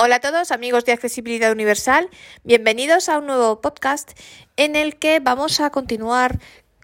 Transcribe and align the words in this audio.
Hola 0.00 0.16
a 0.16 0.20
todos 0.20 0.52
amigos 0.52 0.84
de 0.84 0.92
Accesibilidad 0.92 1.50
Universal, 1.50 2.08
bienvenidos 2.44 3.08
a 3.08 3.18
un 3.18 3.26
nuevo 3.26 3.60
podcast 3.60 4.12
en 4.56 4.76
el 4.76 4.94
que 4.94 5.18
vamos 5.18 5.58
a 5.58 5.70
continuar 5.70 6.38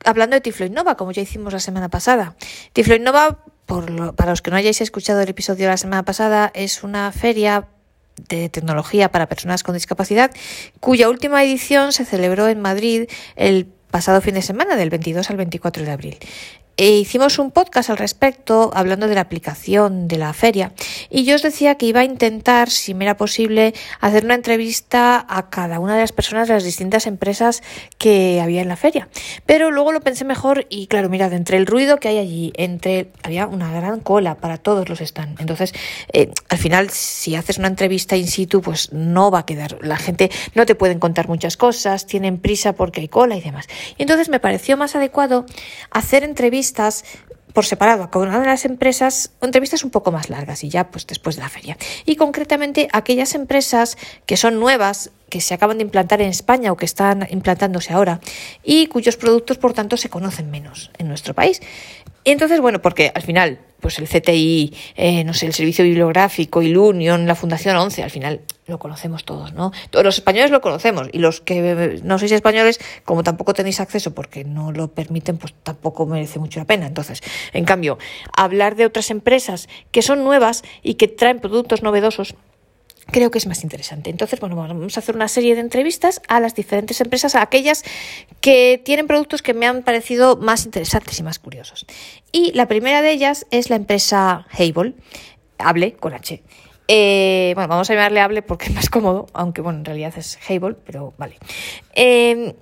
hablando 0.04 0.34
de 0.34 0.40
Tiflo 0.40 0.66
Innova, 0.66 0.96
como 0.96 1.12
ya 1.12 1.22
hicimos 1.22 1.52
la 1.52 1.60
semana 1.60 1.88
pasada. 1.88 2.34
Tiflo 2.72 2.96
Innova, 2.96 3.38
por 3.66 4.16
para 4.16 4.32
los 4.32 4.42
que 4.42 4.50
no 4.50 4.56
hayáis 4.56 4.80
escuchado 4.80 5.20
el 5.20 5.28
episodio 5.28 5.66
de 5.66 5.70
la 5.70 5.76
semana 5.76 6.02
pasada, 6.02 6.50
es 6.56 6.82
una 6.82 7.12
feria 7.12 7.68
de 8.28 8.48
tecnología 8.48 9.12
para 9.12 9.28
personas 9.28 9.62
con 9.62 9.74
discapacidad 9.74 10.32
cuya 10.80 11.08
última 11.08 11.44
edición 11.44 11.92
se 11.92 12.04
celebró 12.04 12.48
en 12.48 12.60
Madrid 12.60 13.08
el 13.36 13.66
pasado 13.92 14.22
fin 14.22 14.34
de 14.34 14.42
semana, 14.42 14.74
del 14.74 14.90
22 14.90 15.30
al 15.30 15.36
24 15.36 15.84
de 15.84 15.90
abril. 15.92 16.18
E 16.76 16.98
hicimos 16.98 17.38
un 17.38 17.52
podcast 17.52 17.88
al 17.90 17.98
respecto 17.98 18.72
hablando 18.74 19.06
de 19.06 19.14
la 19.14 19.20
aplicación 19.20 20.08
de 20.08 20.18
la 20.18 20.32
feria 20.32 20.72
y 21.08 21.24
yo 21.24 21.36
os 21.36 21.42
decía 21.42 21.76
que 21.76 21.86
iba 21.86 22.00
a 22.00 22.04
intentar, 22.04 22.68
si 22.68 22.94
me 22.94 23.04
era 23.04 23.16
posible, 23.16 23.74
hacer 24.00 24.24
una 24.24 24.34
entrevista 24.34 25.24
a 25.28 25.50
cada 25.50 25.78
una 25.78 25.94
de 25.94 26.00
las 26.00 26.10
personas 26.10 26.48
de 26.48 26.54
las 26.54 26.64
distintas 26.64 27.06
empresas 27.06 27.62
que 27.96 28.40
había 28.40 28.60
en 28.60 28.66
la 28.66 28.74
feria. 28.74 29.08
Pero 29.46 29.70
luego 29.70 29.92
lo 29.92 30.00
pensé 30.00 30.24
mejor 30.24 30.66
y 30.68 30.88
claro, 30.88 31.08
mirad, 31.08 31.32
entre 31.32 31.58
el 31.58 31.66
ruido 31.66 31.98
que 31.98 32.08
hay 32.08 32.18
allí, 32.18 32.52
entre 32.56 33.12
había 33.22 33.46
una 33.46 33.70
gran 33.70 34.00
cola 34.00 34.34
para 34.34 34.58
todos 34.58 34.88
los 34.88 34.98
stands. 34.98 35.40
Entonces, 35.40 35.74
eh, 36.12 36.32
al 36.48 36.58
final, 36.58 36.90
si 36.90 37.36
haces 37.36 37.58
una 37.58 37.68
entrevista 37.68 38.16
in 38.16 38.26
situ, 38.26 38.60
pues 38.60 38.92
no 38.92 39.30
va 39.30 39.40
a 39.40 39.46
quedar. 39.46 39.78
La 39.80 39.96
gente 39.96 40.28
no 40.56 40.66
te 40.66 40.74
pueden 40.74 40.98
contar 40.98 41.28
muchas 41.28 41.56
cosas, 41.56 42.06
tienen 42.06 42.38
prisa 42.38 42.72
porque 42.72 43.00
hay 43.00 43.08
cola 43.08 43.36
y 43.36 43.40
demás. 43.40 43.68
Y 43.96 44.02
entonces 44.02 44.28
me 44.28 44.40
pareció 44.40 44.76
más 44.76 44.96
adecuado 44.96 45.46
hacer 45.92 46.24
entrevistas 46.24 46.63
por 47.54 47.64
separado 47.64 48.02
a 48.02 48.10
cada 48.10 48.26
una 48.26 48.40
de 48.40 48.46
las 48.46 48.64
empresas, 48.64 49.30
entrevistas 49.40 49.84
un 49.84 49.90
poco 49.90 50.10
más 50.10 50.28
largas 50.28 50.64
y 50.64 50.68
ya 50.68 50.90
pues 50.90 51.06
después 51.06 51.36
de 51.36 51.42
la 51.42 51.48
feria. 51.48 51.78
Y 52.04 52.16
concretamente 52.16 52.88
aquellas 52.92 53.34
empresas 53.34 53.96
que 54.26 54.36
son 54.36 54.58
nuevas, 54.58 55.12
que 55.30 55.40
se 55.40 55.54
acaban 55.54 55.78
de 55.78 55.84
implantar 55.84 56.20
en 56.20 56.28
España 56.28 56.72
o 56.72 56.76
que 56.76 56.84
están 56.84 57.26
implantándose 57.30 57.92
ahora 57.92 58.20
y 58.64 58.88
cuyos 58.88 59.16
productos 59.16 59.56
por 59.56 59.72
tanto 59.72 59.96
se 59.96 60.10
conocen 60.10 60.50
menos 60.50 60.90
en 60.98 61.08
nuestro 61.08 61.32
país. 61.32 61.62
Entonces, 62.24 62.60
bueno, 62.60 62.82
porque 62.82 63.12
al 63.14 63.22
final 63.22 63.60
pues 63.84 63.98
el 63.98 64.08
CTI, 64.08 64.74
eh, 64.96 65.24
no 65.24 65.34
sé, 65.34 65.44
el 65.44 65.52
Servicio 65.52 65.84
Bibliográfico, 65.84 66.62
Ilunion, 66.62 67.26
la 67.26 67.34
Fundación 67.34 67.76
11, 67.76 68.02
al 68.02 68.08
final 68.08 68.40
lo 68.66 68.78
conocemos 68.78 69.26
todos, 69.26 69.52
¿no? 69.52 69.72
Todos 69.90 70.02
los 70.06 70.16
españoles 70.16 70.50
lo 70.50 70.62
conocemos 70.62 71.10
y 71.12 71.18
los 71.18 71.42
que 71.42 72.00
no 72.02 72.18
sois 72.18 72.32
españoles, 72.32 72.80
como 73.04 73.22
tampoco 73.22 73.52
tenéis 73.52 73.80
acceso 73.80 74.14
porque 74.14 74.42
no 74.42 74.72
lo 74.72 74.88
permiten, 74.88 75.36
pues 75.36 75.52
tampoco 75.62 76.06
merece 76.06 76.38
mucho 76.38 76.60
la 76.60 76.64
pena. 76.64 76.86
Entonces, 76.86 77.20
en 77.52 77.66
cambio, 77.66 77.98
hablar 78.34 78.74
de 78.74 78.86
otras 78.86 79.10
empresas 79.10 79.68
que 79.90 80.00
son 80.00 80.24
nuevas 80.24 80.62
y 80.82 80.94
que 80.94 81.06
traen 81.06 81.40
productos 81.40 81.82
novedosos, 81.82 82.36
creo 83.10 83.30
que 83.30 83.38
es 83.38 83.46
más 83.46 83.62
interesante. 83.62 84.10
Entonces, 84.10 84.40
bueno, 84.40 84.56
vamos 84.56 84.96
a 84.96 85.00
hacer 85.00 85.14
una 85.14 85.28
serie 85.28 85.54
de 85.54 85.60
entrevistas 85.60 86.20
a 86.28 86.40
las 86.40 86.54
diferentes 86.54 87.00
empresas, 87.00 87.34
a 87.34 87.42
aquellas 87.42 87.84
que 88.40 88.80
tienen 88.84 89.06
productos 89.06 89.42
que 89.42 89.54
me 89.54 89.66
han 89.66 89.82
parecido 89.82 90.36
más 90.36 90.64
interesantes 90.64 91.18
y 91.18 91.22
más 91.22 91.38
curiosos. 91.38 91.86
Y 92.32 92.52
la 92.52 92.66
primera 92.68 93.02
de 93.02 93.12
ellas 93.12 93.46
es 93.50 93.70
la 93.70 93.76
empresa 93.76 94.46
Hable, 94.50 94.94
Hable 95.58 95.94
con 95.94 96.14
H. 96.14 96.42
Eh, 96.86 97.52
bueno, 97.54 97.68
vamos 97.68 97.88
a 97.88 97.94
llamarle 97.94 98.20
Hable 98.20 98.42
porque 98.42 98.66
es 98.66 98.74
más 98.74 98.90
cómodo, 98.90 99.26
aunque 99.32 99.62
bueno, 99.62 99.78
en 99.78 99.84
realidad 99.84 100.12
es 100.16 100.38
Hable, 100.48 100.76
pero 100.84 101.14
vale. 101.16 101.38
Eh, 101.94 102.54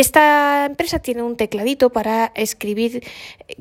esta 0.00 0.66
empresa 0.66 0.98
tiene 0.98 1.22
un 1.22 1.36
tecladito 1.36 1.90
para 1.90 2.32
escribir, 2.34 3.04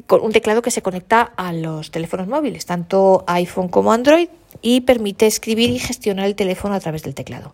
con 0.08 0.22
un 0.22 0.32
teclado 0.32 0.62
que 0.62 0.72
se 0.72 0.81
conecta 0.81 1.22
a 1.36 1.54
los 1.54 1.92
teléfonos 1.92 2.28
móviles, 2.28 2.66
tanto 2.66 3.23
iPhone 3.28 3.70
como 3.70 3.92
Android, 3.92 4.30
y 4.62 4.81
permite 4.81 5.28
escribir 5.28 5.70
y 5.70 5.80
gestionar 5.80 6.26
el 6.26 6.36
teléfono 6.36 6.73
a 6.76 6.80
través 6.80 7.04
del 7.04 7.16
teclado. 7.16 7.54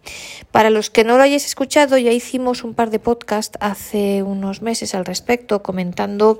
Para 0.52 0.70
los 0.70 0.90
que 0.90 1.04
no 1.04 1.18
lo 1.18 1.24
hayáis 1.24 1.46
escuchado, 1.46 1.98
ya 1.98 2.12
hicimos 2.12 2.64
un 2.64 2.74
par 2.74 2.90
de 2.90 3.00
podcasts 3.00 3.58
hace 3.60 4.24
unos 4.24 4.62
meses 4.62 4.96
al 4.96 5.06
respecto, 5.06 5.62
comentando, 5.62 6.40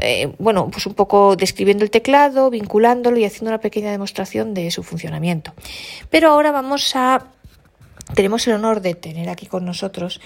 eh, 0.00 0.32
bueno, 0.38 0.68
pues 0.70 0.86
un 0.86 0.94
poco 0.94 1.34
describiendo 1.36 1.84
el 1.84 1.90
teclado, 1.90 2.50
vinculándolo 2.50 3.16
y 3.18 3.24
haciendo 3.24 3.50
una 3.50 3.60
pequeña 3.60 3.90
demostración 3.90 4.54
de 4.54 4.70
su 4.70 4.82
funcionamiento. 4.82 5.54
Pero 6.10 6.30
ahora 6.30 6.52
vamos 6.52 6.94
a 6.94 7.26
tenemos 8.14 8.46
el 8.46 8.54
honor 8.54 8.80
de 8.80 8.94
tener 8.94 9.28
aquí 9.28 9.46
con 9.46 9.64
nosotros 9.64 10.20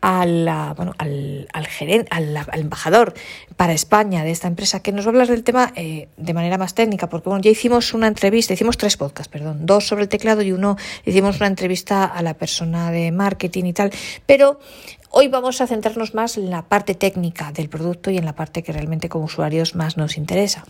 al, 0.00 0.44
bueno, 0.76 0.92
al, 0.98 1.48
al, 1.52 1.66
gerente, 1.66 2.08
al, 2.10 2.36
embajador 2.52 3.14
para 3.56 3.72
España 3.72 4.22
de 4.22 4.32
esta 4.32 4.48
empresa 4.48 4.82
que 4.82 4.92
nos 4.92 5.06
va 5.06 5.08
a 5.08 5.12
hablar 5.12 5.28
del 5.28 5.42
tema 5.42 5.72
eh, 5.76 6.08
de 6.18 6.34
manera 6.34 6.58
más 6.58 6.74
técnica, 6.74 7.08
porque 7.08 7.30
bueno, 7.30 7.42
ya 7.42 7.50
hicimos 7.50 7.94
una 7.94 8.06
entrevista, 8.06 8.52
hicimos 8.52 8.76
tres 8.76 8.98
podcasts, 8.98 9.32
perdón, 9.32 9.64
dos 9.64 9.86
sobre 9.86 10.02
el 10.02 10.10
teclado 10.10 10.42
y 10.42 10.52
uno 10.52 10.76
hicimos 11.06 11.36
una 11.36 11.46
entrevista 11.46 12.04
a 12.04 12.22
la 12.22 12.34
persona 12.34 12.90
de 12.90 13.12
marketing 13.12 13.64
y 13.64 13.72
tal, 13.72 13.90
pero 14.26 14.60
Hoy 15.16 15.28
vamos 15.28 15.60
a 15.60 15.68
centrarnos 15.68 16.12
más 16.12 16.36
en 16.38 16.50
la 16.50 16.62
parte 16.62 16.96
técnica 16.96 17.52
del 17.52 17.68
producto 17.68 18.10
y 18.10 18.18
en 18.18 18.24
la 18.24 18.34
parte 18.34 18.64
que 18.64 18.72
realmente 18.72 19.08
como 19.08 19.26
usuarios 19.26 19.76
más 19.76 19.96
nos 19.96 20.16
interesa. 20.16 20.64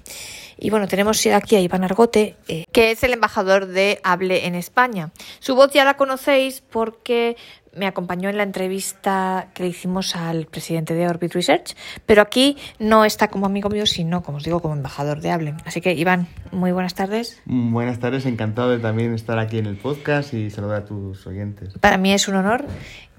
Y 0.59 0.69
bueno, 0.69 0.87
tenemos 0.87 1.27
aquí 1.29 1.57
a 1.57 1.61
Iván 1.61 1.83
Argote, 1.83 2.37
eh, 2.49 2.67
que 2.71 2.91
es 2.91 3.03
el 3.05 3.15
embajador 3.15 3.65
de 3.65 4.01
Hable 4.05 4.45
en 4.45 4.55
España. 4.55 5.13
Su 5.39 5.55
voz 5.55 5.73
ya 5.73 5.87
la 5.87 5.97
conocéis 5.97 6.61
porque 6.61 7.39
me 7.75 7.87
acompañó 7.87 8.29
en 8.29 8.37
la 8.37 8.43
entrevista 8.43 9.49
que 9.55 9.63
le 9.63 9.71
hicimos 9.71 10.15
al 10.15 10.45
presidente 10.45 10.93
de 10.93 11.09
Orbit 11.09 11.33
Research, 11.33 11.75
pero 12.05 12.21
aquí 12.21 12.59
no 12.79 13.07
está 13.07 13.29
como 13.29 13.47
amigo 13.47 13.71
mío, 13.71 13.87
sino, 13.87 14.23
como 14.23 14.37
os 14.37 14.45
digo, 14.45 14.61
como 14.61 14.75
embajador 14.75 15.23
de 15.23 15.31
Hable. 15.31 15.55
Así 15.65 15.81
que, 15.81 15.95
Iván, 15.95 16.29
muy 16.53 16.71
buenas 16.71 16.93
tardes. 16.93 17.41
Buenas 17.47 17.99
tardes, 17.99 18.27
encantado 18.27 18.69
de 18.73 18.79
también 18.79 19.15
estar 19.15 19.39
aquí 19.39 19.57
en 19.57 19.65
el 19.65 19.79
podcast 19.79 20.35
y 20.35 20.51
saludar 20.51 20.83
a 20.83 20.85
tus 20.85 21.27
oyentes. 21.27 21.79
Para 21.81 21.97
mí 21.97 22.13
es 22.13 22.29
un 22.29 22.35
honor. 22.35 22.67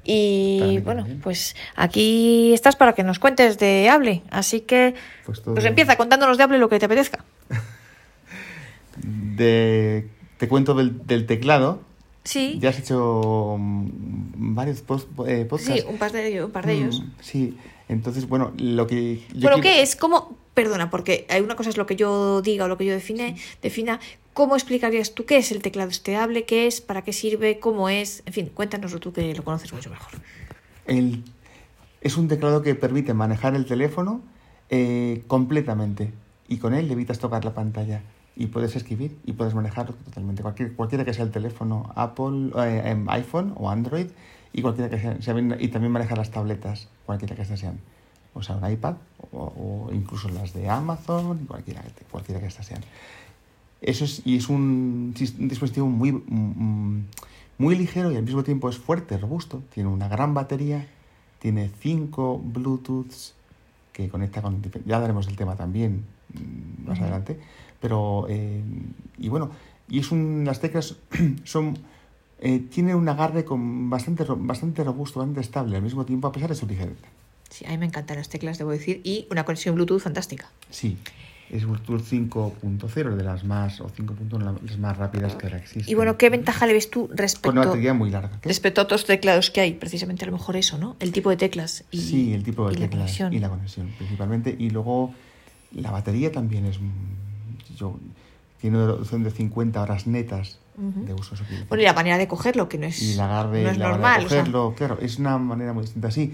Y 0.05 0.79
bueno, 0.83 1.05
pues 1.23 1.55
aquí 1.75 2.53
estás 2.53 2.75
para 2.75 2.93
que 2.93 3.03
nos 3.03 3.19
cuentes 3.19 3.57
de 3.57 3.89
Hable. 3.89 4.21
Así 4.29 4.61
que, 4.61 4.95
pues, 5.25 5.39
pues 5.41 5.66
empieza 5.66 5.97
contándonos 5.97 6.38
de 6.38 6.43
Hable 6.43 6.59
lo 6.59 6.69
que 6.69 6.79
te 6.79 6.85
apetezca. 6.85 7.25
de, 8.97 10.07
te 10.38 10.47
cuento 10.47 10.73
del, 10.75 11.05
del 11.05 11.25
teclado 11.25 11.81
Sí. 12.25 12.57
Ya 12.59 12.69
has 12.69 12.79
hecho 12.79 13.55
mm, 13.57 14.55
varios 14.55 14.81
post, 14.81 15.07
eh, 15.27 15.45
podcasts. 15.45 15.81
Sí, 15.81 15.88
un 15.88 15.97
par 15.97 16.11
de, 16.11 16.43
un 16.43 16.51
par 16.51 16.66
de 16.66 16.73
ellos. 16.73 16.99
Mm, 16.99 17.11
sí, 17.22 17.57
entonces, 17.87 18.27
bueno, 18.27 18.51
lo 18.57 18.87
que... 18.87 19.23
Yo 19.31 19.41
¿Pero 19.41 19.61
qué 19.61 19.81
es? 19.81 19.95
¿Cómo...? 19.95 20.35
Perdona, 20.55 20.89
porque 20.89 21.27
hay 21.29 21.41
una 21.41 21.55
cosa 21.55 21.69
es 21.69 21.77
lo 21.77 21.85
que 21.85 21.95
yo 21.97 22.41
diga 22.41 22.66
o 22.66 22.67
lo 22.67 22.77
que 22.77 22.85
yo 22.85 22.93
define, 22.93 23.35
defina. 23.61 23.99
¿Cómo 24.33 24.55
explicarías 24.55 25.13
tú 25.13 25.25
qué 25.25 25.38
es 25.38 25.51
el 25.51 25.61
teclado 25.61 25.89
estable? 25.89 26.45
¿Qué 26.45 26.66
es? 26.66 26.81
¿Para 26.81 27.03
qué 27.03 27.13
sirve? 27.13 27.59
¿Cómo 27.59 27.89
es? 27.89 28.23
En 28.25 28.33
fin, 28.33 28.51
cuéntanoslo 28.53 28.99
tú 28.99 29.13
que 29.13 29.35
lo 29.35 29.43
conoces 29.43 29.71
mucho 29.73 29.89
mejor. 29.89 30.13
El, 30.88 31.23
es 32.01 32.17
un 32.17 32.27
teclado 32.27 32.61
que 32.61 32.73
permite 32.73 33.13
manejar 33.13 33.53
el 33.53 33.66
teléfono 33.66 34.21
eh, 34.69 35.23
completamente 35.27 36.13
y 36.47 36.57
con 36.57 36.73
él 36.73 36.89
evitas 36.89 37.19
tocar 37.19 37.43
la 37.43 37.53
pantalla 37.53 38.01
y 38.35 38.47
puedes 38.47 38.75
escribir 38.75 39.17
y 39.25 39.33
puedes 39.33 39.53
manejarlo 39.55 39.93
totalmente. 39.93 40.41
Cualquier, 40.41 40.73
cualquiera 40.73 41.03
que 41.03 41.13
sea 41.13 41.25
el 41.25 41.31
teléfono 41.31 41.91
Apple, 41.95 42.51
eh, 42.57 42.81
em, 42.85 43.09
iPhone 43.09 43.53
o 43.57 43.69
Android 43.69 44.07
y 44.53 44.61
cualquiera 44.61 44.89
que 44.89 44.99
sea, 44.99 45.17
y 45.59 45.67
también 45.67 45.91
manejar 45.91 46.17
las 46.17 46.31
tabletas, 46.31 46.87
cualquiera 47.05 47.35
que 47.35 47.43
sean. 47.43 47.79
O 48.35 48.44
sea, 48.44 48.57
un 48.57 48.69
iPad 48.69 48.96
o, 49.31 49.90
incluso 49.91 50.29
las 50.29 50.53
de 50.53 50.69
Amazon, 50.69 51.46
cualquiera, 51.47 51.84
cualquiera 52.12 52.40
que 52.40 52.47
estas 52.47 52.68
sean. 52.68 52.81
Eso 53.81 54.06
es, 54.06 54.22
y 54.25 54.38
es 54.38 54.50
un, 54.50 55.13
dispositivo 55.16 55.88
muy, 55.88 56.12
mm, 56.12 57.06
muy 57.57 57.75
ligero 57.75 58.12
y 58.12 58.18
al 58.18 58.23
mismo 58.23 58.44
tiempo 58.44 58.69
es 58.69 58.78
fuerte, 58.78 59.18
robusto. 59.18 59.63
Tiene 59.73 59.90
una 59.90 60.07
gran 60.07 60.34
batería, 60.34 60.88
tiene 61.40 61.72
cinco 61.79 62.40
Bluetooths 62.44 63.34
que 63.94 64.09
conecta 64.09 64.41
con... 64.41 64.62
Ya 64.85 65.00
daremos 65.00 65.28
el 65.28 65.35
tema 65.35 65.56
también 65.56 66.06
mm, 66.34 66.88
más 66.88 67.00
adelante 67.00 67.40
pero, 67.85 68.25
eh, 68.29 68.63
y 69.19 69.29
bueno, 69.29 69.52
y 69.88 70.00
es 70.00 70.12
un, 70.12 70.44
las 70.44 70.59
teclas 70.59 70.96
son, 71.44 71.78
eh, 72.40 72.58
tiene 72.59 72.96
un 72.96 73.08
agarre 73.08 73.46
con 73.46 73.91
bastante, 73.91 74.26
bastante 74.28 74.84
robusto, 74.84 75.20
bastante 75.20 75.41
estable 75.41 75.76
al 75.76 75.84
mismo 75.84 76.03
tiempo, 76.03 76.28
a 76.28 76.31
pesar 76.31 76.49
de 76.49 76.55
su 76.55 76.66
ligereza. 76.66 77.08
Sí, 77.49 77.65
a 77.65 77.69
mí 77.69 77.77
me 77.77 77.85
encantan 77.85 78.17
las 78.17 78.29
teclas, 78.29 78.57
debo 78.57 78.71
decir, 78.71 79.01
y 79.03 79.27
una 79.31 79.45
conexión 79.45 79.75
Bluetooth 79.75 79.99
fantástica. 80.01 80.49
Sí, 80.69 80.97
es 81.49 81.65
Bluetooth 81.65 82.01
5.0, 82.01 83.15
de 83.15 83.23
las 83.23 83.43
más, 83.43 83.79
o 83.81 83.87
5.1, 83.87 84.61
las 84.61 84.77
más 84.77 84.97
rápidas 84.97 85.35
que 85.35 85.45
ahora 85.45 85.59
existen. 85.59 85.89
Y 85.89 85.93
bueno, 85.93 86.17
¿qué 86.17 86.29
ventaja 86.29 86.65
le 86.65 86.73
ves 86.73 86.89
tú 86.89 87.07
respecto, 87.13 87.49
Con 87.49 87.57
una 87.57 87.67
batería 87.67 87.93
muy 87.93 88.09
larga. 88.09 88.39
respecto 88.41 88.81
a 88.81 88.85
otros 88.85 89.05
teclados 89.05 89.51
que 89.51 89.61
hay? 89.61 89.73
Precisamente 89.73 90.25
a 90.25 90.27
lo 90.27 90.33
mejor 90.33 90.57
eso, 90.57 90.77
¿no? 90.77 90.95
El 90.99 91.11
tipo 91.11 91.29
de 91.29 91.37
teclas 91.37 91.83
y, 91.91 92.01
sí, 92.01 92.33
el 92.33 92.43
tipo 92.43 92.69
de 92.69 92.75
teclas 92.77 93.19
y 93.31 93.39
la 93.39 93.49
conexión, 93.49 93.93
principalmente. 93.97 94.55
Y 94.57 94.71
luego 94.71 95.13
la 95.71 95.91
batería 95.91 96.31
también 96.31 96.65
es 96.65 96.79
yo, 97.77 97.99
tiene 98.59 98.77
una 98.77 98.87
reducción 98.87 99.23
de 99.23 99.31
50 99.31 99.81
horas 99.81 100.07
netas 100.07 100.59
de 100.77 101.13
uso. 101.13 101.35
Bueno, 101.69 101.83
y 101.83 101.85
la 101.85 101.93
manera 101.93 102.17
de 102.17 102.27
cogerlo, 102.27 102.67
que 102.67 102.77
no 102.77 102.87
es, 102.87 103.01
y 103.01 103.15
la 103.15 103.43
no 103.43 103.55
es 103.55 103.77
la 103.77 103.89
normal. 103.89 104.23
De 104.23 104.29
cogerlo, 104.29 104.73
claro, 104.75 104.97
es 105.01 105.19
una 105.19 105.37
manera 105.37 105.73
muy 105.73 105.83
distinta. 105.83 106.11
Sí, 106.11 106.33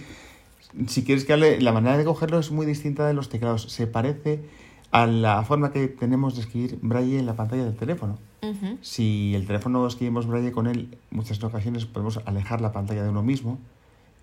si 0.87 1.03
quieres 1.03 1.25
que 1.25 1.33
hable, 1.33 1.59
la 1.61 1.71
manera 1.71 1.97
de 1.97 2.03
cogerlo 2.05 2.39
es 2.39 2.51
muy 2.51 2.65
distinta 2.65 3.07
de 3.07 3.13
los 3.13 3.29
teclados. 3.29 3.63
Se 3.63 3.87
parece 3.87 4.43
a 4.91 5.05
la 5.05 5.43
forma 5.43 5.71
que 5.71 5.87
tenemos 5.87 6.35
de 6.35 6.41
escribir 6.41 6.79
braille 6.81 7.17
en 7.19 7.25
la 7.25 7.35
pantalla 7.35 7.63
del 7.63 7.75
teléfono. 7.75 8.17
Ujú. 8.41 8.77
Si 8.81 9.33
el 9.35 9.45
teléfono 9.47 9.85
escribimos 9.87 10.27
braille 10.27 10.51
con 10.51 10.67
él, 10.67 10.97
muchas 11.11 11.41
ocasiones 11.43 11.85
podemos 11.85 12.19
alejar 12.25 12.61
la 12.61 12.71
pantalla 12.71 13.03
de 13.03 13.09
uno 13.09 13.21
mismo 13.23 13.59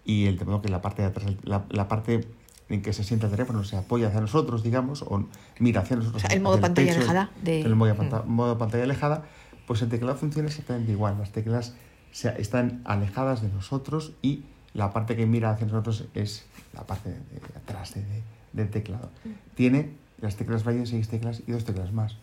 y 0.05 0.27
el 0.27 0.45
modo 0.45 0.61
que 0.62 0.69
la 0.69 0.83
parte 0.83 1.03
de 1.03 1.09
atrás, 1.09 1.33
la, 1.43 1.65
la 1.71 1.89
parte 1.89 2.27
en 2.69 2.83
que 2.83 2.93
se 2.93 3.03
sienta 3.05 3.27
el 3.27 3.33
teléfono 3.33 3.65
se 3.65 3.77
apoya 3.77 4.09
hacia 4.09 4.21
nosotros, 4.21 4.62
digamos, 4.62 5.03
o 5.03 5.25
mira 5.59 5.81
hacia 5.83 5.97
nosotros. 5.97 6.23
O 6.23 6.27
sea, 6.27 6.37
el 6.37 6.43
modo 6.43 6.61
pantalla 6.61 6.89
pecho, 6.89 6.99
alejada 7.00 7.31
de- 7.43 7.61
El 7.62 7.75
modo, 7.77 7.95
Mm. 7.95 8.29
modo 8.31 8.59
pantalla 8.59 8.85
alejada, 8.85 9.25
pues 9.67 9.81
el 9.83 9.89
teclado 9.89 10.17
funciona 10.17 10.49
exactamente 10.49 10.93
igual. 10.93 11.17
Las 11.19 11.33
teclas 11.33 11.75
se- 12.11 12.39
están 12.41 12.83
alejadas 12.85 13.41
de 13.41 13.49
nosotros 13.49 14.12
y 14.21 14.43
la 14.79 14.93
parte 14.93 15.17
que 15.17 15.27
mira 15.27 15.51
hacia 15.51 15.67
nosotros 15.67 16.05
es 16.15 16.45
la 16.73 16.87
parte 16.87 17.11
de, 17.11 17.17
de 17.17 17.57
atrás 17.57 17.95
de- 17.95 18.03
de- 18.03 18.23
del 18.53 18.71
teclado. 18.71 19.11
Tiene 19.55 19.91
las 20.21 20.37
teclas 20.37 20.65
braille, 20.65 20.87
seis 20.87 21.09
teclas 21.09 21.43
y 21.47 21.53
dos 21.53 21.65
teclas 21.65 21.93
más. 21.93 22.17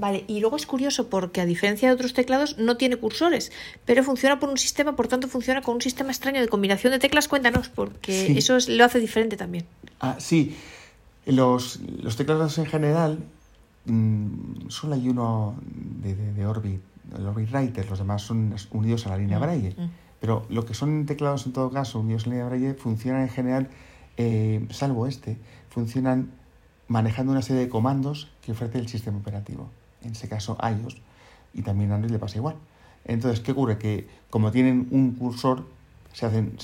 Vale, 0.00 0.24
y 0.28 0.40
luego 0.40 0.56
es 0.56 0.64
curioso 0.66 1.10
porque 1.10 1.42
a 1.42 1.46
diferencia 1.46 1.88
de 1.88 1.94
otros 1.94 2.14
teclados 2.14 2.56
no 2.56 2.78
tiene 2.78 2.96
cursores, 2.96 3.52
pero 3.84 4.02
funciona 4.02 4.40
por 4.40 4.48
un 4.48 4.56
sistema, 4.56 4.96
por 4.96 5.08
tanto 5.08 5.28
funciona 5.28 5.60
con 5.60 5.74
un 5.74 5.82
sistema 5.82 6.10
extraño 6.10 6.40
de 6.40 6.48
combinación 6.48 6.90
de 6.90 6.98
teclas. 6.98 7.28
Cuéntanos, 7.28 7.68
porque 7.68 8.26
Sí. 8.28 8.38
eso 8.38 8.56
es- 8.56 8.68
lo 8.70 8.82
hace 8.84 8.98
diferente 8.98 9.36
también. 9.36 9.66
Ah, 10.00 10.16
sí. 10.18 10.56
Los, 11.26 11.80
los 12.02 12.16
teclados 12.16 12.56
en 12.56 12.64
general, 12.64 13.18
mm, 13.84 14.68
solo 14.70 14.94
hay 14.94 15.06
uno 15.08 15.54
de, 16.02 16.14
de, 16.14 16.32
de 16.32 16.46
Orbit, 16.46 16.80
el 17.18 17.26
Orbit 17.26 17.50
Writer, 17.52 17.88
los 17.90 17.98
demás 17.98 18.22
son 18.22 18.54
unidos 18.70 19.06
a 19.06 19.10
la 19.10 19.18
línea 19.18 19.38
Braille. 19.38 19.74
mm. 19.76 19.90
Pero 20.20 20.44
lo 20.48 20.64
que 20.64 20.74
son 20.74 21.06
teclados 21.06 21.46
en 21.46 21.52
todo 21.52 21.70
caso 21.70 22.00
unidos 22.00 22.26
la 22.26 22.32
línea 22.32 22.46
Braille 22.46 22.74
funcionan 22.74 23.22
en 23.22 23.28
general, 23.28 23.68
eh, 24.16 24.66
salvo 24.70 25.06
este, 25.06 25.38
funcionan 25.70 26.30
manejando 26.88 27.32
una 27.32 27.42
serie 27.42 27.62
de 27.62 27.68
comandos 27.68 28.28
que 28.42 28.52
ofrece 28.52 28.78
el 28.78 28.88
sistema 28.88 29.18
operativo. 29.18 29.68
En 30.02 30.12
ese 30.12 30.28
caso 30.28 30.56
iOS. 30.62 30.96
Y 31.54 31.62
también 31.62 31.92
Android 31.92 32.12
le 32.12 32.18
pasa 32.18 32.38
igual. 32.38 32.56
Entonces, 33.04 33.40
¿qué 33.40 33.52
ocurre? 33.52 33.78
Que 33.78 34.08
como 34.30 34.50
tienen 34.50 34.88
un 34.90 35.12
cursor, 35.12 35.66
se 36.12 36.26
hacen, 36.26 36.56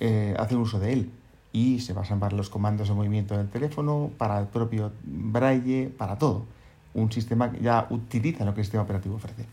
eh, 0.00 0.34
hacen 0.38 0.58
uso 0.58 0.78
de 0.78 0.92
él 0.92 1.10
y 1.52 1.80
se 1.80 1.92
basan 1.92 2.20
para 2.20 2.36
los 2.36 2.50
comandos 2.50 2.88
de 2.88 2.94
movimiento 2.94 3.36
del 3.36 3.48
teléfono, 3.48 4.10
para 4.18 4.38
el 4.38 4.46
propio 4.46 4.92
braille, 5.02 5.88
para 5.88 6.18
todo. 6.18 6.44
Un 6.94 7.10
sistema 7.10 7.50
que 7.50 7.60
ya 7.60 7.86
utiliza 7.90 8.44
lo 8.44 8.54
que 8.54 8.60
el 8.60 8.64
sistema 8.64 8.82
operativo 8.82 9.16
ofrece. 9.16 9.46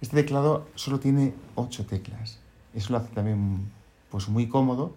Este 0.00 0.16
teclado 0.16 0.66
solo 0.74 0.98
tiene 0.98 1.34
ocho 1.54 1.86
teclas. 1.86 2.41
Eso 2.74 2.92
lo 2.92 2.98
hace 2.98 3.12
también 3.14 3.70
pues, 4.10 4.28
muy 4.28 4.48
cómodo, 4.48 4.94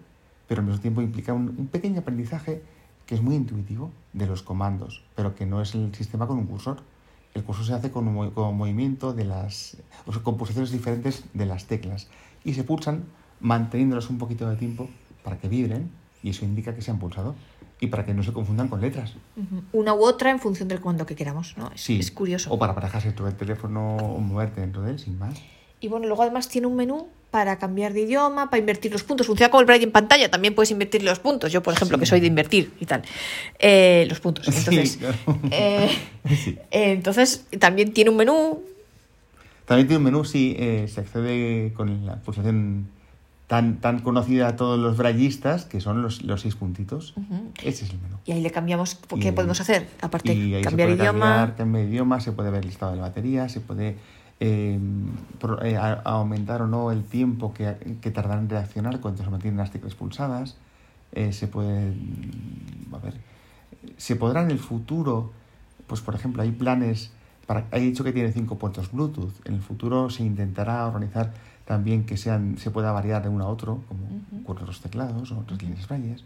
pero 0.48 0.60
al 0.60 0.66
mismo 0.66 0.80
tiempo 0.80 1.02
implica 1.02 1.32
un, 1.32 1.54
un 1.58 1.66
pequeño 1.68 2.00
aprendizaje 2.00 2.62
que 3.06 3.14
es 3.14 3.22
muy 3.22 3.36
intuitivo 3.36 3.90
de 4.12 4.26
los 4.26 4.42
comandos, 4.42 5.02
pero 5.14 5.34
que 5.34 5.46
no 5.46 5.62
es 5.62 5.74
el 5.74 5.94
sistema 5.94 6.26
con 6.26 6.38
un 6.38 6.46
cursor. 6.46 6.78
El 7.34 7.44
cursor 7.44 7.66
se 7.66 7.74
hace 7.74 7.90
con, 7.90 8.08
un, 8.08 8.30
con 8.30 8.56
movimiento 8.56 9.12
de 9.12 9.24
las 9.24 9.76
o 10.06 10.12
sea, 10.12 10.22
con 10.22 10.36
posiciones 10.36 10.70
diferentes 10.70 11.24
de 11.34 11.46
las 11.46 11.66
teclas 11.66 12.08
y 12.44 12.54
se 12.54 12.64
pulsan 12.64 13.04
manteniéndolas 13.40 14.08
un 14.10 14.18
poquito 14.18 14.48
de 14.48 14.56
tiempo 14.56 14.88
para 15.22 15.38
que 15.38 15.48
vibren 15.48 15.90
y 16.22 16.30
eso 16.30 16.44
indica 16.44 16.74
que 16.74 16.82
se 16.82 16.90
han 16.90 16.98
pulsado 16.98 17.34
y 17.78 17.88
para 17.88 18.06
que 18.06 18.14
no 18.14 18.22
se 18.22 18.32
confundan 18.32 18.68
con 18.68 18.80
letras. 18.80 19.14
Una 19.72 19.92
u 19.92 20.02
otra 20.02 20.30
en 20.30 20.38
función 20.38 20.66
del 20.68 20.80
comando 20.80 21.04
que 21.04 21.14
queramos, 21.14 21.54
¿no? 21.58 21.70
Es, 21.72 21.82
Sí. 21.82 21.98
es 21.98 22.10
curioso. 22.10 22.50
O 22.50 22.58
para 22.58 22.72
barajarse 22.72 23.12
del 23.12 23.34
teléfono 23.36 23.96
o 23.96 24.18
moverte 24.18 24.62
dentro 24.62 24.82
de 24.82 24.92
él 24.92 24.98
sin 24.98 25.18
más. 25.18 25.38
Y 25.86 25.88
bueno, 25.88 26.08
luego 26.08 26.22
además 26.22 26.48
tiene 26.48 26.66
un 26.66 26.74
menú 26.74 27.06
para 27.30 27.58
cambiar 27.60 27.92
de 27.92 28.00
idioma, 28.00 28.50
para 28.50 28.58
invertir 28.58 28.90
los 28.90 29.04
puntos. 29.04 29.28
Funciona 29.28 29.52
como 29.52 29.60
el 29.60 29.66
braille 29.66 29.84
en 29.84 29.92
pantalla, 29.92 30.28
también 30.28 30.52
puedes 30.52 30.72
invertir 30.72 31.04
los 31.04 31.20
puntos. 31.20 31.52
Yo, 31.52 31.62
por 31.62 31.74
ejemplo, 31.74 31.96
Sí. 31.96 32.00
que 32.00 32.06
soy 32.06 32.18
de 32.18 32.26
invertir 32.26 32.72
y 32.80 32.86
tal. 32.86 33.02
Eh, 33.60 34.04
los 34.08 34.18
puntos. 34.18 34.48
Entonces, 34.48 34.92
Sí, 34.92 34.98
claro. 34.98 35.16
eh, 35.52 35.88
Sí. 36.44 36.58
eh, 36.72 36.90
entonces 36.90 37.46
también 37.60 37.92
tiene 37.92 38.10
un 38.10 38.16
menú. 38.16 38.64
También 39.64 39.86
tiene 39.86 39.98
un 39.98 40.04
menú, 40.04 40.24
sí, 40.24 40.56
eh, 40.58 40.88
se 40.92 41.02
accede 41.02 41.72
con 41.74 42.04
la 42.04 42.16
pulsación 42.16 42.88
tan, 43.46 43.80
tan 43.80 44.00
conocida 44.00 44.48
a 44.48 44.56
todos 44.56 44.76
los 44.80 44.96
braillistas, 44.96 45.66
que 45.66 45.80
son 45.80 46.02
los, 46.02 46.22
los 46.22 46.40
seis 46.40 46.56
puntitos. 46.56 47.14
Ese 47.62 47.84
es 47.84 47.90
el 47.92 47.98
menú. 48.00 48.16
Y 48.24 48.32
ahí 48.32 48.40
le 48.40 48.50
cambiamos. 48.50 48.98
¿Qué 49.20 49.32
podemos 49.32 49.60
hacer? 49.60 49.86
Aparte, 50.00 50.30
cambiar 50.64 50.88
idioma. 50.90 51.04
Cambiar, 51.04 51.54
cambiar 51.56 51.84
idioma, 51.86 52.20
se 52.20 52.32
puede 52.32 52.50
ver 52.50 52.64
el 52.64 52.70
estado 52.70 52.90
de 52.90 52.96
la 52.98 53.02
batería, 53.04 53.48
se 53.48 53.60
puede 53.60 53.94
eh, 54.40 54.78
eh, 55.62 55.76
a- 55.76 56.02
aumentar 56.04 56.62
o 56.62 56.66
no 56.66 56.90
el 56.90 57.04
tiempo 57.04 57.54
que, 57.54 57.98
que 58.00 58.10
tardará 58.10 58.40
en 58.40 58.48
reaccionar 58.48 59.00
cuando 59.00 59.22
se 59.24 59.30
mantienen 59.30 59.58
las 59.58 59.70
teclas 59.70 59.94
pulsadas. 59.94 60.56
Eh, 61.12 61.32
se 61.32 61.46
puede. 61.48 61.90
mm, 61.92 62.94
A 62.94 62.98
ver. 62.98 63.14
Se 63.96 64.16
podrá 64.16 64.42
en 64.42 64.50
el 64.50 64.58
futuro, 64.58 65.32
pues 65.86 66.00
por 66.00 66.14
ejemplo, 66.14 66.42
hay 66.42 66.52
planes. 66.52 67.10
Para, 67.46 67.66
he 67.72 67.80
dicho 67.80 68.02
que 68.02 68.12
tiene 68.12 68.32
cinco 68.32 68.58
puertos 68.58 68.90
Bluetooth. 68.90 69.32
En 69.46 69.54
el 69.54 69.60
futuro 69.62 70.10
se 70.10 70.24
intentará 70.24 70.86
organizar 70.86 71.32
también 71.64 72.04
que 72.04 72.16
sean 72.16 72.58
se 72.58 72.70
pueda 72.70 72.92
variar 72.92 73.22
de 73.22 73.28
uno 73.28 73.44
a 73.44 73.48
otro, 73.48 73.82
como 73.88 74.04
Ujú. 74.06 74.40
ocurre 74.42 74.58
con 74.60 74.66
los 74.66 74.80
teclados 74.80 75.30
o 75.32 75.38
otras 75.38 75.62
líneas 75.62 75.86
brailles. 75.88 76.24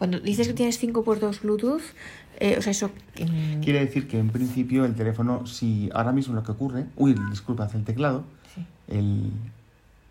Cuando 0.00 0.18
dices 0.18 0.48
que 0.48 0.54
tienes 0.54 0.78
cinco 0.78 1.04
puertos 1.04 1.42
Bluetooth, 1.42 1.82
eh, 2.38 2.56
o 2.56 2.62
sea, 2.62 2.70
eso. 2.70 2.90
mm, 3.18 3.60
Quiere 3.60 3.80
decir 3.80 4.08
que 4.08 4.18
en 4.18 4.30
principio 4.30 4.86
el 4.86 4.94
teléfono, 4.94 5.46
si 5.46 5.90
ahora 5.92 6.10
mismo 6.10 6.34
lo 6.34 6.42
que 6.42 6.52
ocurre, 6.52 6.86
uy, 6.96 7.14
disculpa, 7.28 7.64
hace 7.64 7.76
el 7.76 7.84
teclado, 7.84 8.24
sí. 8.54 8.64
el, 8.88 9.30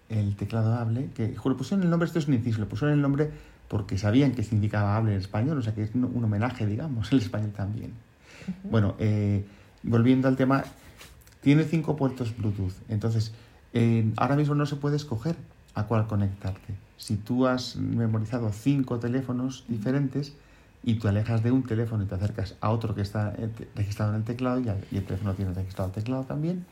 el 0.09 0.35
teclado 0.35 0.75
hable, 0.75 1.09
que 1.15 1.35
jo, 1.35 1.49
le 1.49 1.55
pusieron 1.55 1.83
el 1.83 1.89
nombre, 1.89 2.05
esto 2.05 2.19
es 2.19 2.27
un 2.27 2.35
inciso, 2.35 2.59
le 2.59 2.67
pusieron 2.67 2.93
el 2.93 3.01
nombre 3.01 3.31
porque 3.67 3.97
sabían 3.97 4.33
que 4.33 4.43
significaba 4.43 4.95
hable 4.95 5.13
en 5.13 5.19
español, 5.21 5.57
o 5.57 5.61
sea 5.63 5.73
que 5.73 5.81
es 5.81 5.95
un, 5.95 6.03
un 6.03 6.23
homenaje, 6.23 6.67
digamos, 6.67 7.11
el 7.11 7.17
español 7.17 7.51
también. 7.57 7.93
Bueno, 8.69 8.93
eh, 8.99 9.43
volviendo 9.81 10.27
al 10.27 10.37
tema, 10.37 10.65
tiene 11.41 11.63
cinco 11.63 11.95
puertos 11.95 12.37
Bluetooth, 12.37 12.73
entonces 12.89 13.31
eh, 13.73 14.05
ahora 14.17 14.35
mismo 14.35 14.53
no 14.53 14.67
se 14.67 14.75
puede 14.75 14.97
escoger 14.97 15.35
a 15.73 15.85
cuál 15.87 16.05
conectarte. 16.05 16.75
Si 16.99 17.15
tú 17.15 17.47
has 17.47 17.75
memorizado 17.77 18.51
cinco 18.51 18.99
teléfonos 18.99 19.65
diferentes 19.67 20.33
y 20.83 20.95
tú 20.95 21.07
alejas 21.07 21.41
de 21.41 21.51
un 21.51 21.63
teléfono 21.63 22.03
y 22.03 22.05
te 22.05 22.13
acercas 22.13 22.55
a 22.61 22.69
otro 22.69 22.93
que 22.93 23.01
está 23.01 23.33
eh, 23.37 23.49
registrado 23.75 24.11
en 24.11 24.17
el 24.19 24.23
teclado 24.23 24.59
y, 24.59 24.67
el 24.95 25.03
teléfono 25.05 25.33
tiene 25.33 25.53
registrado 25.53 25.89
el 25.89 25.95
teclado 25.95 26.23
también, 26.25 26.65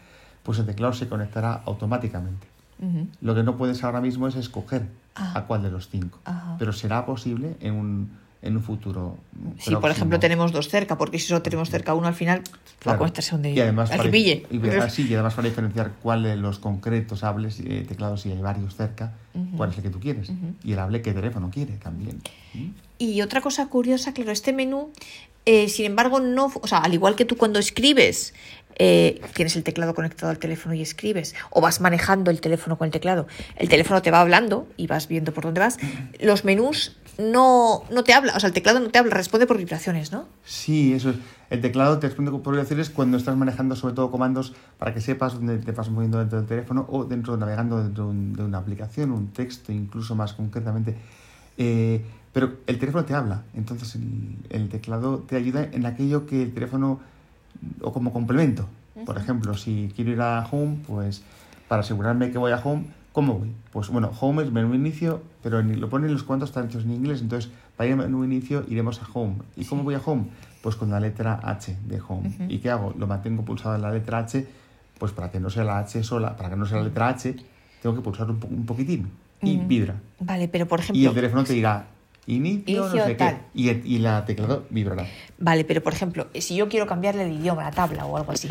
pues 0.43 0.59
el 0.59 0.67
teclado 0.67 0.93
se 0.93 1.09
conectará 1.09 1.53
automáticamente. 1.65 2.45
Lo 3.21 3.33
que 3.33 3.41
no 3.41 3.57
puedes 3.57 3.83
ahora 3.83 4.01
mismo 4.01 4.27
es 4.27 4.35
escoger 4.35 4.87
Ah. 5.17 5.33
a 5.39 5.45
cuál 5.45 5.63
de 5.63 5.71
los 5.71 5.89
cinco, 5.89 6.19
Ajá. 6.25 6.55
pero 6.59 6.71
será 6.71 7.05
posible 7.05 7.57
en 7.59 7.73
un, 7.73 8.11
en 8.41 8.55
un 8.55 8.63
futuro. 8.63 9.17
Si, 9.57 9.71
por 9.71 9.81
próximo. 9.81 9.87
ejemplo, 9.89 10.19
tenemos 10.19 10.51
dos 10.51 10.69
cerca, 10.69 10.97
porque 10.97 11.19
si 11.19 11.27
solo 11.27 11.41
tenemos 11.41 11.69
cerca 11.69 11.93
uno 11.93 12.07
al 12.07 12.13
final, 12.13 12.39
va 12.39 12.43
a 12.43 12.79
Claro. 12.83 12.99
conectarse 12.99 13.31
donde 13.31 13.51
y 13.51 13.59
además 13.59 13.89
al 13.91 13.97
para, 13.97 14.09
que 14.09 14.11
pille. 14.11 14.45
y, 14.51 14.57
además 15.13 15.33
para 15.33 15.47
diferenciar 15.49 15.91
cuál 16.01 16.23
de 16.23 16.35
los 16.35 16.59
concretos 16.59 17.23
hables, 17.23 17.59
eh, 17.59 17.83
teclados, 17.87 18.21
si 18.21 18.31
hay 18.31 18.39
varios 18.39 18.75
cerca, 18.75 19.13
cuál 19.55 19.71
es 19.71 19.77
el 19.77 19.83
que 19.83 19.89
tú 19.89 19.99
quieres. 19.99 20.31
Y 20.63 20.73
el 20.73 20.79
hable 20.79 21.01
qué 21.01 21.13
teléfono 21.13 21.49
quiere 21.49 21.73
también. 21.73 22.21
¿Mm? 22.53 22.69
Y 22.99 23.21
otra 23.21 23.41
cosa 23.41 23.67
curiosa, 23.67 24.13
claro, 24.13 24.31
este 24.31 24.53
menú, 24.53 24.91
eh, 25.45 25.69
sin 25.69 25.85
embargo, 25.85 26.19
no, 26.19 26.51
o 26.61 26.67
sea, 26.67 26.79
al 26.79 26.93
igual 26.93 27.15
que 27.15 27.25
tú 27.25 27.37
cuando 27.37 27.59
escribes, 27.59 28.33
eh, 28.79 29.21
tienes 29.33 29.55
el 29.55 29.63
teclado 29.63 29.95
conectado 29.95 30.29
al 30.29 30.37
teléfono 30.39 30.75
y 30.75 30.81
escribes, 30.81 31.33
o 31.49 31.61
vas 31.61 31.81
manejando 31.81 32.29
el 32.31 32.41
teléfono 32.41 32.77
con 32.77 32.85
el 32.85 32.91
teclado, 32.91 33.27
el 33.55 33.69
teléfono 33.69 34.01
te 34.01 34.11
va 34.11 34.21
hablando 34.21 34.67
y 34.77 34.87
vas 34.87 35.07
viendo 35.07 35.33
por 35.33 35.45
dónde 35.45 35.59
vas, 35.61 35.77
los 36.19 36.43
menús 36.45 36.95
no, 37.19 37.83
no 37.91 38.03
te 38.03 38.13
habla, 38.13 38.33
o 38.35 38.39
sea, 38.39 38.47
el 38.47 38.53
teclado 38.53 38.79
no 38.79 38.89
te 38.89 38.99
habla, 38.99 39.13
responde 39.13 39.47
por 39.47 39.57
vibraciones, 39.57 40.11
¿no? 40.11 40.25
Sí, 40.45 40.93
eso 40.93 41.09
es. 41.11 41.15
El 41.49 41.61
teclado 41.61 41.97
te 41.99 42.07
responde 42.07 42.31
por 42.31 42.53
vibraciones 42.53 42.89
cuando 42.89 43.17
estás 43.17 43.35
manejando 43.37 43.75
sobre 43.75 43.93
todo 43.95 44.11
comandos 44.11 44.53
para 44.77 44.93
que 44.93 45.01
sepas 45.01 45.33
dónde 45.35 45.57
te 45.59 45.71
vas 45.71 45.89
moviendo 45.89 46.19
dentro 46.19 46.37
del 46.39 46.47
teléfono 46.47 46.85
o 46.89 47.05
dentro 47.05 47.37
navegando 47.37 47.81
dentro 47.81 48.03
de, 48.05 48.09
un- 48.11 48.33
de 48.33 48.43
una 48.43 48.57
aplicación, 48.57 49.11
un 49.11 49.27
texto, 49.29 49.71
incluso 49.71 50.13
más 50.15 50.33
concretamente. 50.33 50.95
Eh, 51.57 52.03
pero 52.33 52.57
el 52.67 52.77
teléfono 52.77 53.05
te 53.05 53.13
habla, 53.15 53.43
entonces 53.55 53.95
el, 53.95 54.37
el 54.49 54.69
teclado 54.69 55.19
te 55.19 55.35
ayuda 55.37 55.63
en 55.71 55.85
aquello 55.85 56.25
que 56.27 56.43
el 56.43 56.53
teléfono 56.53 56.99
o 57.81 57.91
como 57.93 58.13
complemento. 58.13 58.67
Por 59.05 59.17
ejemplo, 59.17 59.55
si 59.55 59.91
quiero 59.95 60.11
ir 60.11 60.21
a 60.21 60.45
Home, 60.51 60.79
pues 60.87 61.23
para 61.67 61.81
asegurarme 61.81 62.31
que 62.31 62.37
voy 62.37 62.51
a 62.51 62.57
Home, 62.63 62.85
¿cómo 63.17 63.33
voy? 63.39 63.51
Pues 63.71 63.89
bueno, 63.89 64.11
Home 64.21 64.43
es 64.43 64.51
menú 64.51 64.75
inicio, 64.75 65.23
pero 65.41 65.59
lo 65.63 65.89
ponen 65.89 66.13
los 66.13 66.21
cuantos 66.21 66.49
están 66.49 66.67
hechos 66.67 66.83
en 66.83 66.91
inglés, 66.91 67.19
entonces 67.23 67.49
para 67.75 67.87
ir 67.87 67.93
al 67.93 67.97
menú 67.97 68.23
inicio 68.23 68.63
iremos 68.69 69.01
a 69.01 69.07
Home. 69.11 69.37
¿Y 69.55 69.65
cómo 69.65 69.81
voy 69.81 69.95
a 69.95 70.01
Home? 70.05 70.25
Pues 70.61 70.75
con 70.75 70.91
la 70.91 70.99
letra 70.99 71.39
H 71.41 71.75
de 71.87 71.99
Home. 72.07 72.29
¿Y 72.47 72.59
qué 72.59 72.69
hago? 72.69 72.93
Lo 72.95 73.07
mantengo 73.07 73.43
pulsado 73.43 73.73
en 73.75 73.81
la 73.81 73.89
letra 73.89 74.19
H, 74.19 74.45
pues 74.99 75.13
para 75.13 75.31
que 75.31 75.39
no 75.39 75.49
sea 75.49 75.63
la 75.63 75.79
H 75.79 76.03
sola, 76.03 76.37
para 76.37 76.51
que 76.51 76.57
no 76.57 76.67
sea 76.67 76.77
la 76.77 76.83
letra 76.83 77.07
H, 77.07 77.35
tengo 77.81 77.95
que 77.95 78.01
pulsar 78.03 78.29
un, 78.29 78.39
po- 78.39 78.45
un 78.49 78.67
poquitín 78.67 79.09
y 79.41 79.57
vibra. 79.57 79.95
Vale, 80.19 80.47
pero 80.47 80.67
por 80.67 80.79
Y 80.79 80.83
ejemplo, 80.83 81.09
el 81.09 81.15
teléfono 81.15 81.43
te 81.43 81.53
dirá 81.53 81.87
inicio, 82.27 82.61
Inicio, 82.83 82.99
no 82.99 83.05
sé 83.07 83.15
tal. 83.15 83.35
qué, 83.55 83.59
y, 83.83 83.95
y 83.95 83.97
la 83.97 84.25
teclado 84.25 84.65
vibrará. 84.69 85.07
vale, 85.39 85.63
pero 85.65 85.81
por 85.81 85.93
ejemplo, 85.93 86.27
si 86.35 86.55
yo 86.55 86.69
quiero 86.69 86.85
cambiarle 86.85 87.23
el 87.23 87.31
idioma, 87.31 87.63
la 87.63 87.71
tabla 87.71 88.05
o 88.05 88.15
algo 88.15 88.31
así, 88.31 88.47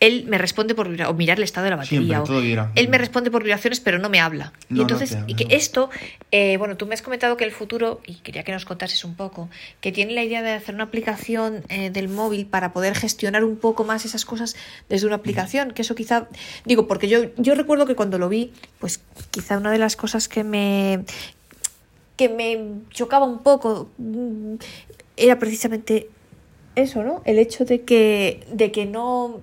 él 0.00 0.26
me 0.28 0.38
responde 0.38 0.74
por 0.76 0.88
o 0.88 1.14
mirar 1.14 1.38
el 1.38 1.44
estado 1.44 1.64
de 1.64 1.70
la 1.70 1.76
batería. 1.76 2.24
Siempre, 2.24 2.58
o- 2.60 2.68
él 2.76 2.88
me 2.88 2.98
responde 2.98 3.30
por 3.32 3.42
vibraciones, 3.42 3.80
pero 3.80 3.98
no 3.98 4.08
me 4.08 4.20
habla. 4.20 4.52
No, 4.68 4.76
y 4.76 4.78
no 4.78 4.80
entonces, 4.82 5.12
habla, 5.14 5.24
y 5.28 5.34
que 5.34 5.44
no. 5.46 5.50
esto, 5.50 5.90
eh, 6.30 6.56
bueno, 6.56 6.76
tú 6.76 6.86
me 6.86 6.94
has 6.94 7.02
comentado 7.02 7.36
que 7.36 7.44
el 7.44 7.50
futuro, 7.50 8.00
y 8.06 8.14
quería 8.16 8.44
que 8.44 8.52
nos 8.52 8.64
contases 8.64 9.04
un 9.04 9.16
poco, 9.16 9.48
que 9.80 9.90
tiene 9.90 10.12
la 10.12 10.22
idea 10.22 10.42
de 10.42 10.52
hacer 10.52 10.74
una 10.76 10.84
aplicación 10.84 11.64
eh, 11.68 11.90
del 11.90 12.08
móvil 12.08 12.46
para 12.46 12.72
poder 12.72 12.94
gestionar 12.94 13.42
un 13.42 13.56
poco 13.56 13.82
más 13.84 14.04
esas 14.04 14.24
cosas 14.24 14.54
desde 14.88 15.06
una 15.06 15.16
aplicación, 15.16 15.72
que 15.72 15.82
eso 15.82 15.94
quizá, 15.96 16.28
digo, 16.64 16.86
porque 16.86 17.08
yo, 17.08 17.34
yo 17.36 17.54
recuerdo 17.56 17.84
que 17.86 17.96
cuando 17.96 18.18
lo 18.18 18.28
vi, 18.28 18.52
pues 18.78 19.00
quizá 19.32 19.58
una 19.58 19.72
de 19.72 19.78
las 19.78 19.96
cosas 19.96 20.28
que 20.28 20.44
me 20.44 21.04
que 22.16 22.28
me 22.28 22.58
chocaba 22.90 23.24
un 23.26 23.42
poco 23.44 23.90
mm, 23.98 24.54
era 25.16 25.38
precisamente 25.38 26.08
eso, 26.74 27.02
¿no? 27.02 27.22
El 27.24 27.38
hecho 27.38 27.64
de 27.64 27.82
que, 27.82 28.44
de 28.52 28.70
que 28.72 28.86
no 28.86 29.40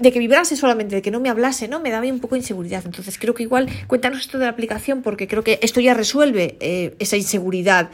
de 0.00 0.12
que 0.12 0.18
vibrase 0.18 0.56
solamente, 0.56 0.96
de 0.96 1.02
que 1.02 1.10
no 1.10 1.20
me 1.20 1.28
hablase, 1.28 1.68
¿no? 1.68 1.80
Me 1.80 1.90
daba 1.90 2.06
un 2.06 2.20
poco 2.20 2.34
de 2.34 2.40
inseguridad. 2.40 2.82
Entonces 2.84 3.18
creo 3.18 3.34
que 3.34 3.42
igual 3.42 3.68
cuéntanos 3.86 4.20
esto 4.20 4.38
de 4.38 4.46
la 4.46 4.50
aplicación 4.50 5.02
porque 5.02 5.28
creo 5.28 5.44
que 5.44 5.58
esto 5.62 5.80
ya 5.80 5.94
resuelve 5.94 6.56
eh, 6.60 6.94
esa 6.98 7.16
inseguridad 7.16 7.90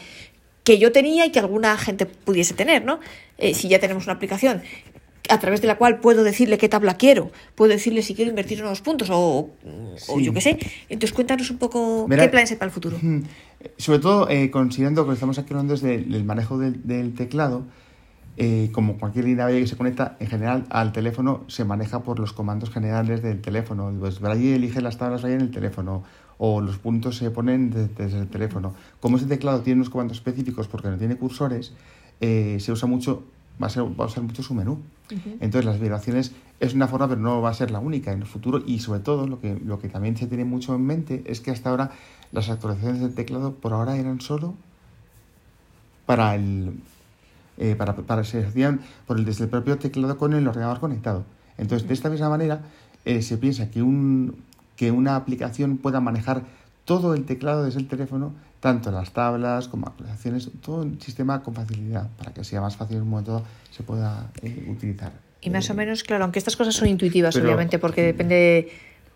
que 0.63 0.79
yo 0.79 0.93
tenía 0.93 1.27
y 1.27 1.33
que 1.33 1.39
alguna 1.39 1.77
gente 1.77 2.07
pudiese 2.07 2.55
tener, 2.55 2.85
¿no? 2.85 3.01
Eh, 3.39 3.55
si 3.55 3.69
ya 3.69 3.79
tenemos 3.79 4.05
una 4.05 4.15
aplicación 4.15 4.63
a 5.29 5.41
través 5.41 5.61
de 5.61 5.67
la 5.67 5.77
cual 5.77 5.99
puedo 5.99 6.23
decirle 6.23 6.57
qué 6.57 6.69
tabla 6.69 6.97
quiero, 6.97 7.33
puedo 7.57 7.73
decirle 7.73 8.03
si 8.03 8.15
quiero 8.15 8.31
invertir 8.31 8.63
unos 8.63 8.81
puntos 8.81 9.09
o, 9.11 9.51
o 10.09 10.21
yo 10.21 10.33
qué 10.33 10.41
sé. 10.41 10.59
Entonces 10.89 11.13
cuéntanos 11.13 11.51
un 11.51 11.59
poco 11.59 12.07
qué 12.09 12.29
planes 12.29 12.53
hay 12.53 12.57
para 12.57 12.69
el 12.69 12.73
futuro. 12.73 12.99
Sobre 13.79 13.99
todo, 13.99 14.29
eh, 14.31 14.51
considerando 14.51 15.07
que 15.07 15.15
estamos 15.15 15.39
aquí 15.39 15.53
hablando 15.53 15.75
desde 15.75 15.97
el 15.97 16.25
manejo 16.25 16.59
del, 16.59 16.87
del 16.87 17.15
teclado, 17.15 17.65
eh, 18.37 18.71
como 18.73 18.99
cualquier 18.99 19.25
línea 19.25 19.47
que 19.49 19.67
se 19.67 19.77
conecta, 19.77 20.17
en 20.21 20.27
general 20.29 20.67
al 20.71 20.93
teléfono 20.93 21.45
se 21.49 21.65
maneja 21.65 22.03
por 22.03 22.19
los 22.19 22.33
comandos 22.33 22.71
generales 22.71 23.23
del 23.23 23.41
teléfono. 23.41 23.93
Pues 23.99 24.21
Braille 24.21 24.55
elige 24.57 24.81
las 24.81 24.99
tablas 24.99 25.25
ahí 25.25 25.33
en 25.33 25.41
el 25.41 25.51
teléfono 25.51 26.03
o 26.39 26.61
los 26.61 26.77
puntos 26.79 27.17
se 27.17 27.31
ponen 27.31 27.71
de- 27.71 27.89
desde 27.89 28.19
el 28.19 28.29
teléfono. 28.29 28.75
Como 29.01 29.17
ese 29.17 29.27
teclado 29.27 29.61
tiene 29.61 29.81
unos 29.81 29.91
comandos 29.91 30.19
específicos 30.19 30.69
porque 30.69 30.89
no 30.89 30.99
tiene 30.99 31.17
cursores, 31.17 31.73
eh, 32.21 32.59
se 32.61 32.73
usa 32.73 32.87
mucho, 32.87 33.23
va 33.63 33.69
a, 33.69 33.71
ser, 33.71 33.85
va 33.85 34.05
a 34.05 34.07
usar 34.09 34.23
mucho 34.23 34.43
su 34.43 34.53
menú. 34.55 34.79
Entonces 35.41 35.65
las 35.65 35.79
vibraciones 35.81 36.33
es 36.61 36.75
una 36.75 36.89
forma, 36.89 37.09
pero 37.09 37.21
no 37.21 37.41
va 37.41 37.51
a 37.51 37.55
ser 37.55 37.71
la 37.71 37.79
única 37.79 38.13
en 38.13 38.19
el 38.21 38.27
futuro. 38.27 38.63
Y 38.67 38.81
sobre 38.81 39.01
todo 39.01 39.27
lo 39.27 39.41
que, 39.41 39.59
lo 39.65 39.79
que 39.79 39.89
también 39.89 40.17
se 40.17 40.27
tiene 40.27 40.45
mucho 40.45 40.75
en 40.75 40.85
mente 40.85 41.23
es 41.27 41.41
que 41.41 41.53
hasta 41.53 41.71
ahora 41.71 41.91
las 42.33 42.51
actualizaciones 42.51 43.01
del 43.01 43.15
teclado 43.15 43.55
por 43.55 43.73
ahora 43.73 43.97
eran 43.97 44.21
solo 44.21 44.55
para 46.07 46.35
el 46.35 46.75
eh, 47.59 47.75
para, 47.77 47.95
para 47.95 48.25
se 48.25 48.45
hacían 48.45 48.81
por 49.07 49.19
el, 49.19 49.25
desde 49.25 49.45
el 49.45 49.51
propio 49.51 49.79
teclado 49.79 50.17
con 50.19 50.33
el 50.35 50.47
ordenador 50.47 50.81
conectado. 50.81 51.25
Entonces, 51.59 51.89
de 51.89 51.95
esta 51.95 52.11
misma 52.11 52.29
manera, 52.29 52.61
eh, 53.05 53.23
se 53.23 53.39
piensa 53.39 53.71
que, 53.71 53.83
un, 53.83 54.37
que 54.77 54.91
una 54.91 55.17
aplicación 55.17 55.79
pueda 55.79 56.01
manejar 56.01 56.43
todo 56.85 57.15
el 57.15 57.25
teclado 57.25 57.65
desde 57.65 57.81
el 57.81 57.89
teléfono, 57.89 58.33
tanto 58.61 58.91
las 58.91 59.13
tablas 59.13 59.69
como 59.69 59.87
actualizaciones, 59.87 60.51
todo 60.61 60.83
el 60.83 61.01
sistema 61.01 61.43
con 61.43 61.55
facilidad, 61.55 62.09
para 62.19 62.33
que 62.35 62.45
sea 62.45 62.61
más 62.61 62.77
fácil 62.77 62.97
en 62.99 63.03
un 63.05 63.11
momento 63.11 63.43
se 63.71 63.83
pueda 63.83 64.31
eh, 64.43 64.67
utilizar. 64.71 65.13
Y 65.41 65.51
más 65.51 65.69
o 65.71 65.73
Eh, 65.73 65.77
menos, 65.77 66.03
claro, 66.03 66.25
aunque 66.25 66.39
estas 66.39 66.57
cosas 66.57 66.75
son 66.75 66.89
intuitivas, 66.89 67.35
pero- 67.35 67.47
obviamente, 67.47 67.79
porque 67.79 68.03
depende 68.03 68.35
de 68.35 68.69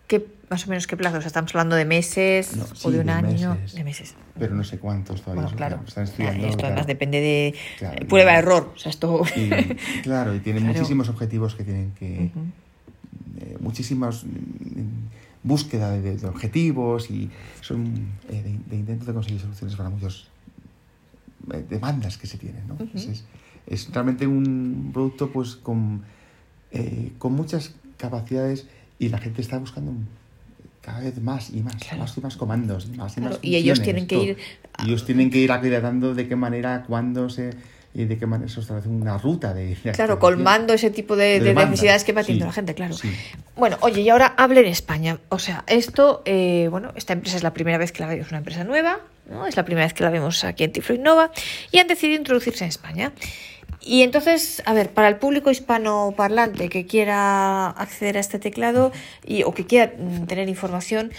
qué, 0.06 0.26
más 0.50 0.66
o 0.66 0.68
menos 0.68 0.86
qué 0.86 0.96
plazo. 0.96 1.18
O 1.18 1.20
sea, 1.20 1.28
estamos 1.28 1.54
hablando 1.54 1.76
de 1.76 1.84
meses 1.84 2.56
No, 2.56 2.66
o 2.82 2.90
de 2.90 3.00
un 3.00 3.06
de 3.06 3.12
año. 3.12 3.54
meses. 3.54 3.74
De 3.74 3.84
meses. 3.84 4.14
Pero 4.38 4.54
no 4.54 4.64
sé 4.64 4.78
cuántos 4.78 5.22
todavía. 5.22 5.42
Bueno, 5.44 5.48
eso, 5.48 5.56
claro. 5.56 5.80
Están 5.86 6.04
estudiando. 6.04 6.44
Esto 6.46 6.58
claro. 6.58 6.72
además 6.74 6.86
depende 6.88 7.20
de 7.20 7.54
Claro, 7.78 8.06
prueba 8.08 8.34
error. 8.36 8.72
O 8.74 8.78
sea, 8.78 8.90
esto. 8.90 9.22
Y, 9.36 9.48
claro, 10.02 10.34
y 10.34 10.40
tiene 10.40 10.58
Claro. 10.60 10.74
muchísimos 10.74 11.08
objetivos 11.08 11.54
que 11.54 11.64
tienen 11.64 11.92
que. 11.92 12.30
Eh, 13.40 13.56
muchísimas 13.60 14.24
mm, 14.24 14.28
búsqueda 15.44 15.92
de, 15.92 16.16
de 16.16 16.26
objetivos 16.26 17.10
y 17.10 17.30
son 17.60 18.08
eh, 18.28 18.42
de, 18.42 18.58
de 18.68 18.76
intentos 18.76 19.06
de 19.06 19.14
conseguir 19.14 19.40
soluciones 19.40 19.76
para 19.76 19.88
muchas 19.88 20.26
eh, 21.54 21.64
demandas 21.70 22.18
que 22.18 22.26
se 22.26 22.36
tienen. 22.38 22.66
¿no? 22.68 22.76
Es, 22.94 23.06
es- 23.06 23.24
es 23.66 23.88
realmente 23.92 24.26
un 24.26 24.90
producto 24.92 25.30
pues 25.30 25.54
con, 25.54 26.02
eh, 26.72 27.12
con 27.18 27.34
muchas 27.34 27.74
capacidades 27.98 28.66
y 28.98 29.10
la 29.10 29.18
gente 29.18 29.42
está 29.42 29.58
buscando 29.58 29.92
un- 29.92 30.08
cada 30.80 31.00
vez 31.00 31.20
más 31.20 31.50
y 31.50 31.62
más, 31.62 31.76
Claro. 31.76 31.98
más 31.98 32.16
y 32.16 32.20
más 32.20 32.36
comandos, 32.36 32.86
y 32.86 32.96
más 32.96 33.12
y 33.12 33.20
Claro, 33.20 33.30
más 33.36 33.38
y 33.42 33.56
ellos 33.56 33.82
tienen 33.82 34.06
que 34.06 34.16
todo. 34.16 34.24
ir 34.24 34.36
Y 34.84 34.88
ellos 34.88 35.04
tienen 35.04 35.30
que 35.30 35.38
ir 35.38 35.52
acreditando 35.52 36.14
de 36.14 36.26
qué 36.28 36.36
manera, 36.36 36.84
cuándo 36.86 37.28
se 37.28 37.50
y 37.92 38.04
de 38.04 38.18
qué 38.18 38.24
manera 38.26 38.48
se 38.48 38.60
establece 38.60 38.88
una 38.88 39.18
ruta 39.18 39.52
de, 39.52 39.74
de 39.74 39.92
Claro, 39.92 40.20
colmando 40.20 40.72
ese 40.72 40.90
tipo 40.90 41.16
de, 41.16 41.40
necesidades 41.40 42.04
que 42.04 42.12
va 42.12 42.22
teniendo 42.22 42.44
sí, 42.44 42.48
la 42.48 42.52
gente, 42.52 42.74
claro. 42.74 42.94
sí. 42.94 43.10
Bueno, 43.56 43.78
oye, 43.80 44.02
y 44.02 44.08
ahora 44.08 44.32
hable 44.36 44.60
en 44.60 44.66
España. 44.66 45.18
O 45.28 45.40
sea, 45.40 45.64
esto, 45.66 46.22
eh, 46.24 46.68
bueno, 46.70 46.92
esta 46.94 47.14
empresa 47.14 47.36
es 47.36 47.42
la 47.42 47.52
primera 47.52 47.78
vez 47.78 47.90
que 47.90 48.00
la 48.02 48.08
vemos, 48.08 48.26
es 48.26 48.30
una 48.30 48.38
empresa 48.38 48.62
nueva, 48.62 49.00
¿no? 49.28 49.44
Es 49.44 49.56
la 49.56 49.64
primera 49.64 49.86
vez 49.86 49.92
que 49.92 50.04
la 50.04 50.10
vemos 50.10 50.44
aquí 50.44 50.62
en 50.62 50.70
Tiflo 50.72 50.94
Innova 50.94 51.32
y 51.72 51.78
han 51.78 51.88
decidido 51.88 52.16
introducirse 52.18 52.62
en 52.62 52.68
España. 52.68 53.12
Y 53.82 54.02
entonces, 54.02 54.62
a 54.66 54.74
ver, 54.74 54.92
para 54.92 55.08
el 55.08 55.16
público 55.16 55.50
hispanoparlante 55.50 56.68
que 56.68 56.86
quiera 56.86 57.68
acceder 57.68 58.18
a 58.18 58.20
este 58.20 58.38
teclado 58.38 58.92
y, 59.26 59.42
o 59.44 59.54
que 59.54 59.66
quiera 59.66 59.92
tener 60.26 60.48
información, 60.48 61.12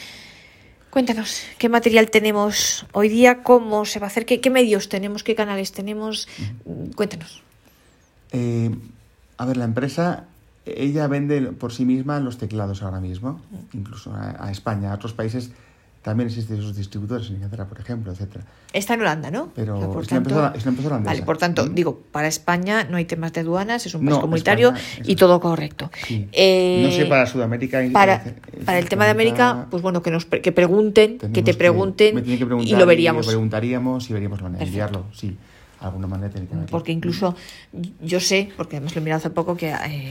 cuéntanos 0.91 1.41
qué 1.57 1.69
material 1.69 2.11
tenemos 2.11 2.85
hoy 2.91 3.09
día, 3.09 3.41
cómo 3.41 3.85
se 3.85 3.99
va 3.99 4.05
a 4.05 4.09
hacer, 4.09 4.25
qué, 4.25 4.41
qué 4.41 4.51
medios 4.51 4.89
tenemos, 4.89 5.23
qué 5.23 5.33
canales 5.33 5.71
tenemos. 5.71 6.27
Cuéntanos. 6.95 7.41
Eh, 8.31 8.69
a 9.37 9.45
ver, 9.45 9.57
la 9.57 9.65
empresa, 9.65 10.25
ella 10.65 11.07
vende 11.07 11.41
por 11.53 11.73
sí 11.73 11.83
misma 11.83 12.19
los 12.19 12.37
teclados 12.37 12.83
ahora 12.83 12.99
mismo, 12.99 13.41
incluso 13.73 14.13
a, 14.13 14.45
a 14.45 14.51
España, 14.51 14.91
a 14.91 14.95
otros 14.95 15.13
países 15.13 15.51
también 16.01 16.29
existen 16.29 16.57
sus 16.61 16.75
distribuidores, 16.75 17.27
en 17.29 17.35
Inglaterra, 17.35 17.67
por 17.67 17.79
ejemplo, 17.79 18.11
etcétera. 18.11 18.43
Está 18.73 18.95
en 18.95 19.01
Holanda, 19.01 19.29
¿no? 19.29 19.51
Pero 19.55 19.75
O 19.77 19.79
sea, 19.79 19.87
por 19.89 20.03
es, 20.03 20.11
una 20.11 20.21
tanto- 20.23 20.29
empresa, 20.35 20.57
es 20.57 20.63
una 20.63 20.69
empresa 20.69 20.87
holandesa. 20.89 21.13
Vale, 21.13 21.25
por 21.25 21.37
tanto, 21.37 21.65
¿Mm? 21.65 21.75
digo, 21.75 22.01
para 22.11 22.27
España 22.27 22.83
no 22.85 22.97
hay 22.97 23.05
temas 23.05 23.33
de 23.33 23.41
aduanas, 23.41 23.85
es 23.85 23.93
un 23.93 24.01
país 24.01 24.15
No, 24.15 24.21
comunitario 24.21 24.69
España 24.69 25.05
y 25.05 25.15
todo 25.15 25.39
correcto. 25.39 25.91
Sí. 26.07 26.27
Eh, 26.31 26.81
no 26.85 26.91
sé, 26.91 27.05
para 27.05 27.25
Sudamérica... 27.27 27.83
y- 27.85 27.91
para, 27.91 28.23
para 28.65 28.79
el 28.79 28.89
tema 28.89 29.05
de 29.05 29.11
América, 29.11 29.67
pues 29.69 29.83
bueno, 29.83 30.01
que 30.01 30.09
nos 30.09 30.25
pre- 30.25 30.41
que 30.41 30.51
pregunten, 30.51 31.19
que 31.19 31.43
te 31.43 31.53
pregunten 31.53 32.15
me 32.15 32.21
tienen 32.23 32.47
que 32.47 32.63
y 32.69 32.75
lo 32.75 32.85
veríamos. 32.85 33.27
preguntaríamos 33.27 34.09
y 34.09 34.13
veríamos 34.13 34.39
la 34.39 34.43
manera 34.45 34.59
de 34.63 34.65
enviarlo, 34.67 35.05
sí. 35.13 35.37
Alguna 35.81 36.05
manera 36.07 36.31
tiene 36.31 36.47
que 36.47 36.53
haberlo. 36.53 36.69
Porque 36.69 36.91
incluso 36.91 37.35
yo 38.01 38.19
sé, 38.19 38.49
porque 38.55 38.77
además 38.77 38.93
lo 38.95 39.01
he 39.01 39.03
mirado 39.03 39.17
hace 39.17 39.31
poco, 39.31 39.57
que 39.57 39.71
eh, 39.71 40.09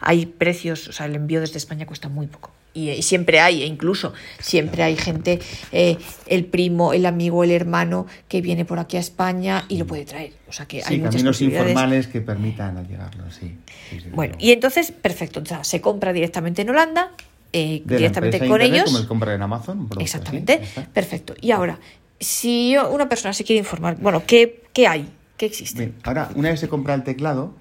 hay 0.00 0.26
precios, 0.26 0.88
o 0.88 0.92
sea, 0.92 1.06
el 1.06 1.14
envío 1.14 1.40
desde 1.40 1.56
España 1.58 1.86
cuesta 1.86 2.08
muy 2.10 2.26
poco. 2.26 2.50
Y, 2.74 3.02
siempre 3.02 3.40
hay, 3.40 3.62
e 3.62 3.66
incluso 3.66 4.12
siempre 4.38 4.82
hay 4.84 4.96
gente, 4.96 5.40
eh, 5.72 5.96
el 6.26 6.44
primo, 6.44 6.92
el 6.92 7.06
amigo, 7.06 7.42
el 7.42 7.50
hermano, 7.50 8.06
que 8.28 8.40
viene 8.40 8.64
por 8.64 8.78
aquí 8.78 8.96
a 8.96 9.00
España 9.00 9.64
y 9.68 9.78
lo 9.78 9.86
puede 9.86 10.04
traer. 10.04 10.32
O 10.48 10.52
sea 10.52 10.66
que 10.66 10.82
Sí, 10.82 10.94
hay 10.94 11.00
caminos 11.00 11.40
informales 11.40 12.06
que 12.06 12.20
permitan 12.20 12.76
allegarlo, 12.76 13.24
sí. 13.30 13.56
sí, 13.90 14.00
sí, 14.00 14.08
Bueno, 14.12 14.36
y 14.38 14.52
entonces, 14.52 14.92
perfecto, 14.92 15.40
o 15.40 15.46
sea, 15.46 15.64
se 15.64 15.80
compra 15.80 16.12
directamente 16.12 16.62
en 16.62 16.70
Holanda, 16.70 17.12
eh, 17.52 17.82
de 17.84 17.96
directamente 17.96 18.38
con 18.38 18.46
internet, 18.48 18.72
ellos. 18.72 18.84
Como 18.84 18.98
el 18.98 19.06
compra 19.06 19.34
en 19.34 19.42
Amazon. 19.42 19.76
producto 19.88 20.00
Exactamente, 20.02 20.60
perfecto. 20.92 21.34
Y 21.40 21.50
ahora, 21.50 21.80
si 22.20 22.72
yo- 22.72 22.90
una 22.90 23.08
persona 23.08 23.32
se 23.32 23.42
quiere 23.44 23.58
informar, 23.60 23.96
bueno, 23.98 24.22
¿qué, 24.26 24.62
qué 24.72 24.86
hay? 24.86 25.08
¿Qué 25.36 25.46
existe? 25.46 25.78
Bien, 25.80 25.94
ahora, 26.04 26.30
una 26.34 26.50
vez 26.50 26.60
se 26.60 26.68
compra 26.68 26.94
el 26.94 27.02
teclado, 27.02 27.54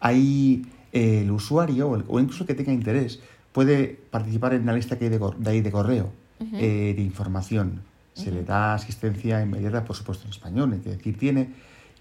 ahí 0.00 0.62
eh, 0.92 1.20
el 1.22 1.30
usuario 1.30 1.88
o, 1.88 1.96
el- 1.96 2.04
o 2.08 2.20
incluso 2.20 2.44
que 2.46 2.54
tenga 2.54 2.72
interés 2.72 3.20
puede 3.52 3.98
participar 4.10 4.54
en 4.54 4.62
una 4.62 4.72
lista 4.72 4.98
que 4.98 5.04
hay 5.06 5.10
de, 5.10 5.18
cor- 5.18 5.36
de, 5.36 5.50
ahí 5.50 5.60
de 5.60 5.70
correo 5.70 6.12
eh, 6.54 6.94
de 6.96 7.02
información. 7.02 7.82
Se 8.14 8.30
le 8.30 8.42
da 8.42 8.74
asistencia 8.74 9.40
inmediata, 9.42 9.84
por 9.84 9.96
supuesto, 9.96 10.24
en 10.24 10.30
español, 10.30 10.72
es 10.74 10.84
decir, 10.84 11.18
tiene. 11.18 11.50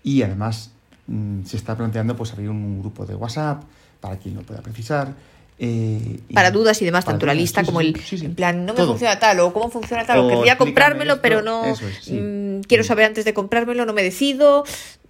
Y 0.03 0.21
además 0.21 0.71
mm, 1.07 1.43
se 1.43 1.57
está 1.57 1.75
planteando 1.77 2.15
pues, 2.15 2.31
abrir 2.33 2.49
un 2.49 2.79
grupo 2.81 3.05
de 3.05 3.15
WhatsApp 3.15 3.63
para 4.01 4.17
quien 4.17 4.35
lo 4.35 4.41
pueda 4.41 4.61
precisar. 4.61 5.13
eh, 5.59 6.19
y- 6.29 6.33
Para 6.33 6.51
dudas 6.51 6.81
y 6.81 6.85
demás, 6.85 7.03
tanto 7.05 7.25
la 7.25 7.33
lista 7.33 7.61
sí, 7.61 7.65
como 7.65 7.81
el. 7.81 7.95
sí, 8.01 8.17
sí. 8.17 8.25
En 8.25 8.35
plan, 8.35 8.65
no 8.65 8.73
me 8.73 8.77
Todo. 8.77 8.89
funciona 8.91 9.19
tal, 9.19 9.39
o 9.41 9.51
cómo 9.53 9.69
funciona 9.69 10.05
tal, 10.05 10.19
o, 10.19 10.25
O 10.25 10.27
querría 10.27 10.53
explícame 10.53 10.57
comprármelo, 10.57 11.13
esto, 11.13 11.21
pero 11.21 11.41
no. 11.41 11.65
es, 11.65 11.81
mm, 12.09 12.61
quiero 12.67 12.83
saber 12.85 13.05
antes 13.05 13.25
de 13.25 13.33
comprármelo, 13.33 13.85
no 13.85 13.93
me 13.93 14.01
decido, 14.03 14.63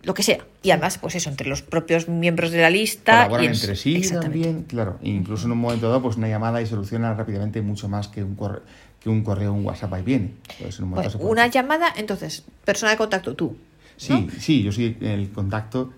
lo 0.03 0.13
que 0.13 0.23
sea. 0.23 0.39
Y 0.63 0.71
además, 0.71 0.97
pues 0.97 1.15
eso, 1.15 1.29
entre 1.29 1.47
los 1.49 1.61
propios 1.61 2.07
miembros 2.07 2.51
de 2.51 2.61
la 2.61 2.69
lista. 2.69 3.13
Colaboran 3.27 3.43
y 3.43 3.47
en- 3.47 3.53
entre 3.53 3.75
sí 3.75 4.01
también, 4.21 4.63
claro. 4.63 4.97
Incluso 5.01 5.45
en 5.45 5.51
un 5.51 5.57
momento 5.59 5.87
dado, 5.87 6.01
pues 6.01 6.15
una 6.17 6.27
llamada 6.29 6.61
y 6.61 6.65
soluciona 6.65 7.13
rápidamente 7.13 7.61
mucho 7.61 7.89
más 7.89 8.07
que 8.07 8.23
un 8.23 8.35
correo, 8.35 8.61
que 9.01 9.09
un 9.09 9.23
correo, 9.23 9.53
un 9.53 9.65
WhatsApp 9.65 9.93
ahí 9.93 10.03
viene. 10.03 10.31
Pues 10.59 10.77
en 10.79 10.85
un 10.85 10.91
puede 10.91 11.09
una 11.19 11.43
hacer. 11.43 11.53
llamada, 11.53 11.93
entonces, 11.97 12.43
persona 12.65 12.91
de 12.91 12.97
contacto, 12.97 13.35
tú. 13.35 13.57
Sí, 13.97 14.27
sí, 14.39 14.63
yo 14.63 14.71
soy 14.71 14.95
el 15.01 15.29
contacto 15.31 15.91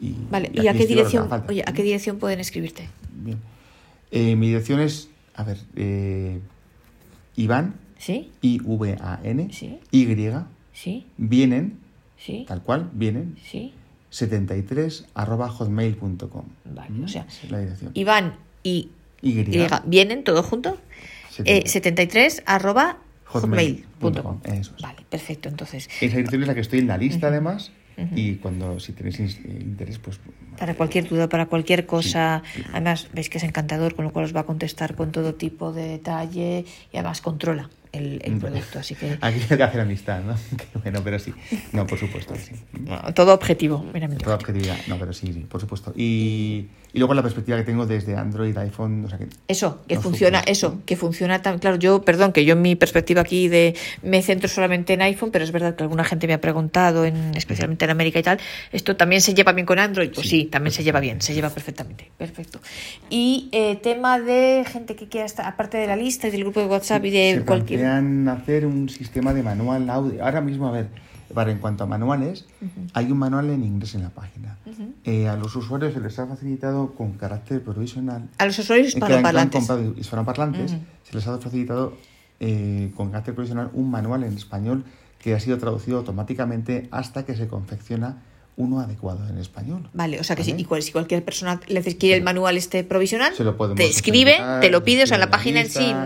y. 0.00 0.14
Vale, 0.30 0.50
y 0.52 0.62
¿y 0.62 0.68
a 0.68 0.74
qué 0.74 0.86
dirección, 0.86 1.28
falta. 1.30 1.48
oye, 1.50 1.62
a 1.66 1.72
qué 1.72 1.82
dirección 1.82 2.18
pueden 2.18 2.40
escribirte? 2.40 2.88
Bien. 3.14 3.38
Eh, 4.10 4.36
mi 4.36 4.48
dirección 4.48 4.80
es, 4.80 5.08
a 5.34 5.44
ver, 5.44 5.58
eh, 5.76 6.38
Iván, 7.36 7.74
¿Sí? 7.98 8.30
I-V-A-N, 8.42 9.48
Sí. 9.52 9.80
Y, 9.90 10.06
¿Sí? 10.72 11.06
vienen, 11.16 11.78
¿Sí? 12.18 12.44
tal 12.48 12.62
cual, 12.62 12.90
vienen, 12.92 13.36
¿Sí? 13.44 13.72
73 14.10 15.06
arroba 15.14 15.48
hotmail.com. 15.48 16.44
Vale, 16.64 16.90
¿Mm? 16.90 17.04
o 17.04 17.08
sea, 17.08 17.26
es 17.42 17.50
la 17.50 17.58
dirección. 17.60 17.90
Iván 17.94 18.36
y, 18.62 18.90
Y. 19.22 19.40
y 19.40 19.66
vienen 19.86 20.24
todo 20.24 20.42
junto. 20.42 20.78
Eh, 21.44 21.62
73 21.68 22.42
arroba 22.46 22.98
Hotmail.com, 23.26 24.40
eso 24.44 24.72
es. 24.76 24.82
Vale, 24.82 24.98
perfecto. 25.08 25.48
Entonces, 25.48 25.88
Esa 26.00 26.16
dirección 26.16 26.42
es 26.42 26.48
la 26.48 26.54
que 26.54 26.60
estoy 26.60 26.78
en 26.80 26.86
la 26.88 26.96
lista, 26.98 27.28
además. 27.28 27.70
Y 28.14 28.36
cuando, 28.36 28.78
si 28.78 28.92
tenéis 28.92 29.18
in- 29.18 29.60
interés, 29.60 29.98
pues. 29.98 30.20
para 30.56 30.74
cualquier 30.74 31.08
duda, 31.08 31.28
para 31.28 31.46
cualquier 31.46 31.84
cosa, 31.84 32.44
además 32.72 33.08
veis 33.12 33.28
que 33.28 33.38
es 33.38 33.44
encantador, 33.44 33.96
con 33.96 34.04
lo 34.04 34.12
cual 34.12 34.24
os 34.24 34.34
va 34.36 34.40
a 34.40 34.46
contestar 34.46 34.94
con 34.94 35.10
todo 35.10 35.34
tipo 35.34 35.72
de 35.72 35.82
detalle 35.88 36.64
y 36.92 36.96
además 36.96 37.20
controla 37.20 37.68
el, 37.92 38.20
el 38.24 38.38
producto. 38.38 38.78
Así 38.78 38.94
que 38.94 39.18
Aquí 39.20 39.40
hay 39.50 39.56
que 39.56 39.62
hacer 39.62 39.80
amistad, 39.80 40.22
¿no? 40.22 40.34
Bueno, 40.82 41.00
pero 41.04 41.18
sí. 41.18 41.34
No, 41.72 41.86
por 41.86 41.98
supuesto 41.98 42.34
sí. 42.36 42.52
no, 42.80 43.12
todo 43.12 43.34
objetivo, 43.34 43.84
meramente. 43.92 44.24
Toda 44.24 44.36
objetividad. 44.36 44.76
No, 44.86 44.98
pero 44.98 45.12
sí, 45.12 45.32
sí, 45.32 45.40
por 45.40 45.60
supuesto. 45.60 45.92
Y, 45.94 46.68
y 46.92 46.98
luego 46.98 47.12
la 47.14 47.22
perspectiva 47.22 47.58
que 47.58 47.64
tengo 47.64 47.84
desde 47.84 48.16
Android, 48.16 48.56
iPhone, 48.56 49.04
o 49.04 49.08
sea 49.08 49.18
que. 49.18 49.26
Eso, 49.48 49.82
que 49.86 49.96
No 49.96 50.00
funciona, 50.00 50.40
eso, 50.40 50.80
que 50.86 50.96
funciona 50.96 51.42
tan 51.42 51.58
claro. 51.58 51.76
Yo, 51.76 52.02
perdón, 52.02 52.32
que 52.32 52.44
yo 52.44 52.54
en 52.54 52.62
mi 52.62 52.76
perspectiva 52.76 53.20
aquí 53.20 53.48
de 53.48 53.76
me 54.02 54.22
centro 54.22 54.48
solamente 54.48 54.94
en 54.94 55.02
iPhone, 55.02 55.30
pero 55.30 55.44
es 55.44 55.52
verdad 55.52 55.74
que 55.74 55.82
alguna 55.82 56.04
gente 56.04 56.26
me 56.26 56.32
ha 56.32 56.40
preguntado, 56.40 57.04
en, 57.04 57.36
especialmente 57.36 57.84
en 57.84 57.90
América 57.90 58.18
y 58.18 58.22
tal, 58.22 58.38
esto 58.72 58.96
también 58.96 59.20
se 59.20 59.34
lleva 59.34 59.52
bien 59.52 59.66
con 59.66 59.78
Android. 59.78 60.10
Pues 60.14 60.28
sí, 60.28 60.38
Sí, 60.38 60.44
también 60.44 60.72
se 60.72 60.84
lleva 60.84 61.00
bien, 61.00 61.20
se 61.20 61.34
lleva 61.34 61.50
perfectamente, 61.50 62.12
perfecto. 62.16 62.60
Y 63.10 63.48
eh, 63.50 63.74
tema 63.76 64.20
de 64.20 64.64
gente 64.70 64.94
que 64.94 65.08
quiera 65.08 65.26
estar, 65.26 65.46
aparte 65.46 65.78
de 65.78 65.88
la 65.88 65.96
lista 65.96 66.28
y 66.28 66.30
del 66.30 66.42
grupo 66.42 66.60
de 66.60 66.66
WhatsApp 66.66 67.04
y 67.06 67.10
de 67.10 67.42
cualquier. 67.44 67.77
Hacer 67.86 68.66
un 68.66 68.88
sistema 68.88 69.32
de 69.34 69.42
manual 69.42 69.88
audio. 69.90 70.24
Ahora 70.24 70.40
mismo, 70.40 70.68
a 70.68 70.72
ver, 70.72 70.88
para 71.34 71.50
en 71.52 71.58
cuanto 71.58 71.84
a 71.84 71.86
manuales, 71.86 72.46
hay 72.94 73.10
un 73.12 73.18
manual 73.18 73.50
en 73.50 73.62
inglés 73.64 73.94
en 73.94 74.02
la 74.02 74.10
página. 74.10 74.56
Eh, 75.04 75.28
a 75.28 75.36
los 75.36 75.54
usuarios 75.56 75.92
se 75.94 76.00
les 76.00 76.18
ha 76.18 76.26
facilitado 76.26 76.94
con 76.94 77.12
carácter 77.12 77.62
provisional. 77.62 78.28
A 78.38 78.46
los 78.46 78.58
usuarios 78.58 78.88
hispanoparlantes. 78.88 79.66
comprado 79.66 79.94
hispanoparlantes, 79.98 80.72
Ujú. 80.72 80.80
se 81.04 81.14
les 81.16 81.26
ha 81.26 81.38
facilitado 81.38 81.94
eh, 82.40 82.92
con 82.94 83.10
carácter 83.10 83.34
provisional 83.34 83.70
un 83.72 83.90
manual 83.90 84.22
en 84.24 84.32
español 84.34 84.84
que 85.18 85.34
ha 85.34 85.40
sido 85.40 85.58
traducido 85.58 85.98
automáticamente 85.98 86.88
hasta 86.92 87.24
que 87.24 87.34
se 87.34 87.48
confecciona 87.48 88.22
uno 88.56 88.80
adecuado 88.80 89.28
en 89.28 89.38
español. 89.38 89.88
Vale, 89.92 90.18
o 90.20 90.24
sea 90.24 90.34
que 90.34 90.42
si, 90.44 90.50
¿Vale? 90.52 90.62
y 90.62 90.64
cual- 90.64 90.82
si 90.82 90.90
cualquier 90.92 91.24
persona 91.24 91.60
le 91.68 91.80
quiere 91.96 92.16
el 92.16 92.24
manual 92.24 92.56
este 92.56 92.82
provisional, 92.84 93.32
Se 93.34 93.44
lo 93.44 93.54
te 93.74 93.86
escribe, 93.86 94.36
te 94.60 94.70
lo 94.70 94.82
pide, 94.82 95.04
o 95.04 95.06
sea, 95.06 95.16
escribe 95.16 95.18
la 95.26 95.30
página 95.30 95.60
en 95.60 95.68
sí 95.70 95.78
lista, 95.80 96.04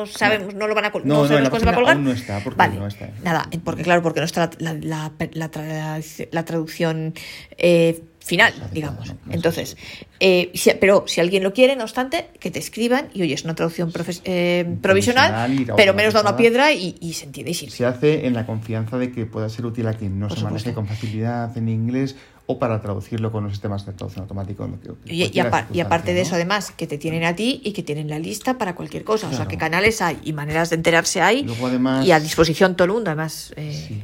no 0.00 0.06
sabemos, 0.06 0.54
no 0.54 0.66
lo 0.66 0.74
van 0.74 0.84
a 0.86 0.92
col- 0.92 1.02
No, 1.04 1.14
no, 1.14 1.22
no, 1.22 1.28
sabemos 1.28 1.38
en 1.38 1.44
la 1.44 1.50
cuándo 1.50 1.60
se 1.60 1.66
va 1.66 1.72
a 1.72 1.74
página 1.74 1.76
colgar. 1.76 1.96
aún 1.96 2.04
no 2.04 2.12
está, 2.12 2.40
porque 2.44 2.58
vale, 2.58 2.76
no 2.78 2.86
está. 2.86 3.10
nada, 3.22 3.48
porque 3.64 3.82
claro, 3.82 4.02
porque 4.02 4.20
no 4.20 4.26
está 4.26 4.50
la, 4.58 4.72
la, 4.74 4.78
la, 4.80 5.12
la 5.32 5.50
tra- 5.50 6.28
la 6.32 6.44
traducción 6.44 7.14
eh, 7.56 8.02
final, 8.20 8.52
digamos. 8.72 9.14
Entonces, 9.30 9.76
eh, 10.20 10.50
si- 10.54 10.72
pero 10.80 11.04
si 11.06 11.20
alguien 11.20 11.42
lo 11.42 11.52
quiere, 11.54 11.76
no 11.76 11.84
obstante, 11.84 12.28
que 12.40 12.50
te 12.50 12.58
escriban 12.58 13.08
y 13.14 13.22
oye, 13.22 13.32
es 13.34 13.44
una 13.44 13.54
traducción 13.54 13.90
eh, 14.24 14.76
provisional, 14.82 15.56
pero 15.76 15.94
menos 15.94 16.12
da 16.14 16.20
una 16.20 16.36
piedra 16.36 16.72
y, 16.72 16.96
y 17.00 17.14
se 17.14 17.24
entiende 17.24 17.52
y 17.52 17.54
sirve. 17.54 17.72
Se 17.72 17.86
hace 17.86 18.26
en 18.26 18.34
la 18.34 18.44
confianza 18.44 18.98
de 18.98 19.12
que 19.12 19.24
pueda 19.24 19.48
ser 19.48 19.64
útil 19.64 19.86
a 19.88 19.94
quien 19.94 20.18
no 20.20 20.28
Por 20.28 20.36
se 20.38 20.44
maneje 20.44 20.60
supuesto. 20.70 20.74
con 20.80 20.86
facilidad 20.88 21.56
en 21.56 21.68
inglés 21.68 22.16
o 22.50 22.58
para 22.58 22.80
traducirlo 22.80 23.30
con 23.30 23.44
los 23.44 23.52
sistemas 23.52 23.84
de 23.84 23.92
traducción 23.92 24.22
automático. 24.22 24.66
Y, 25.04 25.38
aparte 25.80 26.14
de 26.14 26.22
eso, 26.22 26.34
además, 26.34 26.72
que 26.74 26.86
te 26.86 26.96
tienen 26.96 27.24
a 27.24 27.36
ti 27.36 27.60
y 27.62 27.72
que 27.74 27.82
tienen 27.82 28.08
la 28.08 28.18
lista 28.18 28.56
para 28.56 28.74
cualquier 28.74 29.04
cosa. 29.04 29.28
O 29.28 29.32
sea, 29.34 29.46
que 29.46 29.58
canales 29.58 30.00
hay 30.00 30.18
y 30.24 30.32
maneras 30.32 30.70
de 30.70 30.76
enterarse 30.76 31.20
hay. 31.20 31.42
Luego, 31.44 31.66
además- 31.66 32.06
y 32.06 32.12
a 32.12 32.18
disposición 32.18 32.74
todo 32.74 32.86
el 32.86 32.92
mundo, 32.92 33.10
además. 33.10 33.52
eh, 33.56 33.84
Sí. 33.86 34.02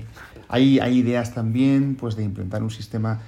Hay, 0.49 0.79
hay 0.79 0.99
ideas 0.99 1.33
también 1.35 1.97
pues, 1.99 2.17
de 2.17 2.23
implementar 2.23 2.63
un 2.63 2.71
sistema. 2.71 3.23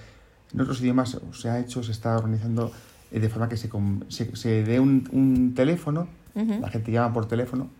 En 0.52 0.61
otros 0.61 0.82
idiomas 0.82 1.16
se 1.32 1.49
ha 1.49 1.58
hecho, 1.61 1.82
se 1.82 1.92
está 1.92 2.14
organizando 2.18 2.70
eh, 3.11 3.18
de 3.18 3.28
forma 3.30 3.49
que 3.49 3.56
se, 3.56 3.70
se, 4.08 4.37
se 4.37 4.64
dé 4.64 4.80
un, 4.80 5.08
un 5.12 5.54
teléfono, 5.54 6.08
la 6.35 6.68
gente 6.68 6.92
llama 6.92 7.14
por 7.14 7.26
teléfono 7.26 7.70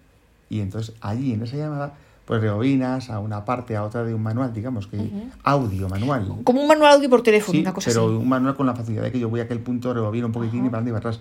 y 0.49 0.61
entonces 0.61 0.95
allí 1.03 1.35
en 1.35 1.43
esa 1.43 1.57
llamada 1.59 1.93
pues 2.27 2.41
rebobinas 2.43 3.09
a 3.09 3.21
una 3.21 3.45
parte, 3.45 3.77
a 3.77 3.85
otra 3.85 4.03
de 4.05 4.13
un 4.13 4.23
manual, 4.23 4.53
digamos 4.53 4.87
que 4.89 4.99
audio 5.45 5.89
manual. 5.89 6.41
Como 6.45 6.61
un 6.61 6.69
manual 6.69 6.95
audio 6.95 7.09
por 7.09 7.23
teléfono, 7.23 7.53
Sí, 7.57 7.63
una 7.63 7.73
cosa 7.73 7.89
pero 7.91 8.07
así. 8.07 8.17
un 8.17 8.29
manual 8.29 8.55
con 8.57 8.67
la 8.67 8.75
facilidad 8.75 9.05
de 9.05 9.13
que 9.13 9.19
yo 9.21 9.29
voy 9.31 9.41
a 9.41 9.45
aquel 9.45 9.61
punto, 9.61 9.95
rebobino 9.95 10.27
un 10.27 10.33
poquitín 10.33 10.67
y 10.67 10.69
para 10.69 10.81
adelante 10.83 10.91
y 10.91 10.93
para 11.01 11.11
atrás. 11.15 11.21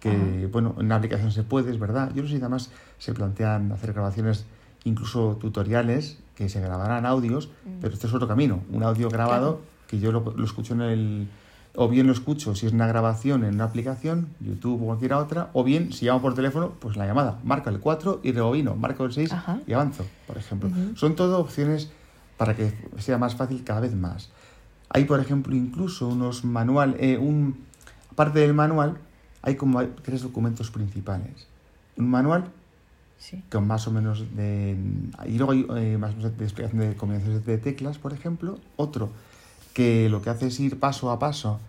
Que, 0.00 0.46
bueno, 0.52 0.74
en 0.78 0.90
la 0.90 0.96
aplicación 0.96 1.32
se 1.32 1.44
puede, 1.44 1.70
es 1.70 1.78
verdad. 1.80 2.12
Yo 2.14 2.20
no 2.22 2.28
sé 2.28 2.34
si 2.34 2.40
además 2.40 2.70
se 2.98 3.14
plantean 3.14 3.72
hacer 3.72 3.94
grabaciones, 3.94 4.44
incluso 4.84 5.38
tutoriales, 5.40 6.18
que 6.34 6.50
se 6.50 6.60
grabarán 6.60 7.06
audios, 7.06 7.48
pero 7.80 7.94
este 7.94 8.06
es 8.06 8.12
otro 8.12 8.28
camino. 8.28 8.60
Un 8.70 8.82
audio 8.82 9.08
grabado 9.08 9.60
que 9.88 9.98
yo 9.98 10.12
lo, 10.12 10.34
lo 10.36 10.44
escucho 10.44 10.74
en 10.74 10.82
el... 10.82 11.28
O 11.76 11.88
bien 11.88 12.06
lo 12.06 12.12
escucho 12.12 12.54
si 12.54 12.66
es 12.66 12.72
una 12.72 12.86
grabación 12.86 13.42
en 13.44 13.54
una 13.54 13.64
aplicación, 13.64 14.28
YouTube 14.40 14.80
o 14.82 14.86
cualquier 14.86 15.14
otra, 15.14 15.50
o 15.54 15.64
bien 15.64 15.92
si 15.92 16.06
llamo 16.06 16.22
por 16.22 16.34
teléfono, 16.34 16.72
pues 16.78 16.96
la 16.96 17.04
llamada. 17.06 17.40
Marco 17.42 17.68
el 17.70 17.80
4 17.80 18.20
y 18.22 18.30
rebobino, 18.32 18.76
marco 18.76 19.04
el 19.04 19.12
6 19.12 19.32
Ajá. 19.32 19.60
y 19.66 19.72
avanzo, 19.72 20.04
por 20.26 20.38
ejemplo. 20.38 20.70
Son 20.94 21.16
todo 21.16 21.38
opciones 21.40 21.90
para 22.36 22.54
que 22.54 22.72
sea 22.98 23.18
más 23.18 23.34
fácil 23.34 23.64
cada 23.64 23.80
vez 23.80 23.94
más. 23.94 24.30
Hay, 24.90 25.04
por 25.04 25.18
ejemplo, 25.18 25.56
incluso 25.56 26.06
unos 26.06 26.44
manual, 26.44 26.94
eh, 27.00 27.18
un, 27.18 27.56
aparte 28.12 28.38
del 28.38 28.54
manual, 28.54 28.96
hay 29.42 29.56
como 29.56 29.82
tres 29.84 30.22
documentos 30.22 30.70
principales. 30.70 31.48
Un 31.96 32.08
manual 32.08 32.44
Sí. 33.18 33.42
con 33.50 33.66
más 33.66 33.86
o 33.88 33.90
menos 33.90 34.24
de... 34.36 34.76
Y 35.26 35.38
luego 35.38 35.52
hay 35.52 35.66
eh, 35.76 35.98
más 35.98 36.12
o 36.12 36.16
menos 36.18 36.36
de 36.36 36.44
explicación 36.44 36.80
de 36.82 36.94
combinaciones 36.94 37.46
de 37.46 37.56
teclas, 37.58 37.96
por 37.98 38.12
ejemplo. 38.12 38.58
Otro 38.76 39.10
que 39.74 40.08
lo 40.08 40.22
que 40.22 40.30
hace 40.30 40.46
es 40.46 40.58
ir 40.60 40.80
paso 40.80 41.10
a 41.10 41.18
paso. 41.18 41.60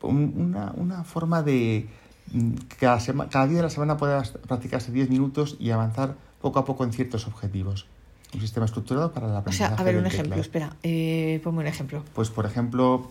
Un- 0.00 0.32
Una, 0.36 0.72
una 0.76 1.04
forma 1.04 1.42
de... 1.42 1.86
mm, 2.32 2.52
Cada, 2.80 2.98
sema- 3.00 3.28
cada 3.28 3.46
día 3.46 3.58
de 3.58 3.64
la 3.64 3.70
semana 3.70 3.96
puedas 3.98 4.30
practicarse 4.30 4.92
10 4.92 5.10
minutos 5.10 5.56
y 5.60 5.70
avanzar 5.70 6.14
poco 6.40 6.58
a 6.60 6.64
poco 6.64 6.84
en 6.84 6.92
ciertos 6.92 7.26
objetivos. 7.26 7.86
Un 8.32 8.40
sistema 8.40 8.64
estructurado 8.66 9.12
para 9.12 9.26
O 9.26 9.36
aprendizaje. 9.36 9.74
sea, 9.74 9.78
a 9.78 9.82
ver, 9.84 9.96
un 9.96 10.06
ejemplo, 10.06 10.36
teclado. 10.36 10.40
espera, 10.42 10.76
eh, 10.82 11.40
ponme 11.42 11.60
un 11.60 11.66
ejemplo. 11.66 12.04
Pues, 12.14 12.30
por 12.30 12.46
ejemplo, 12.46 13.10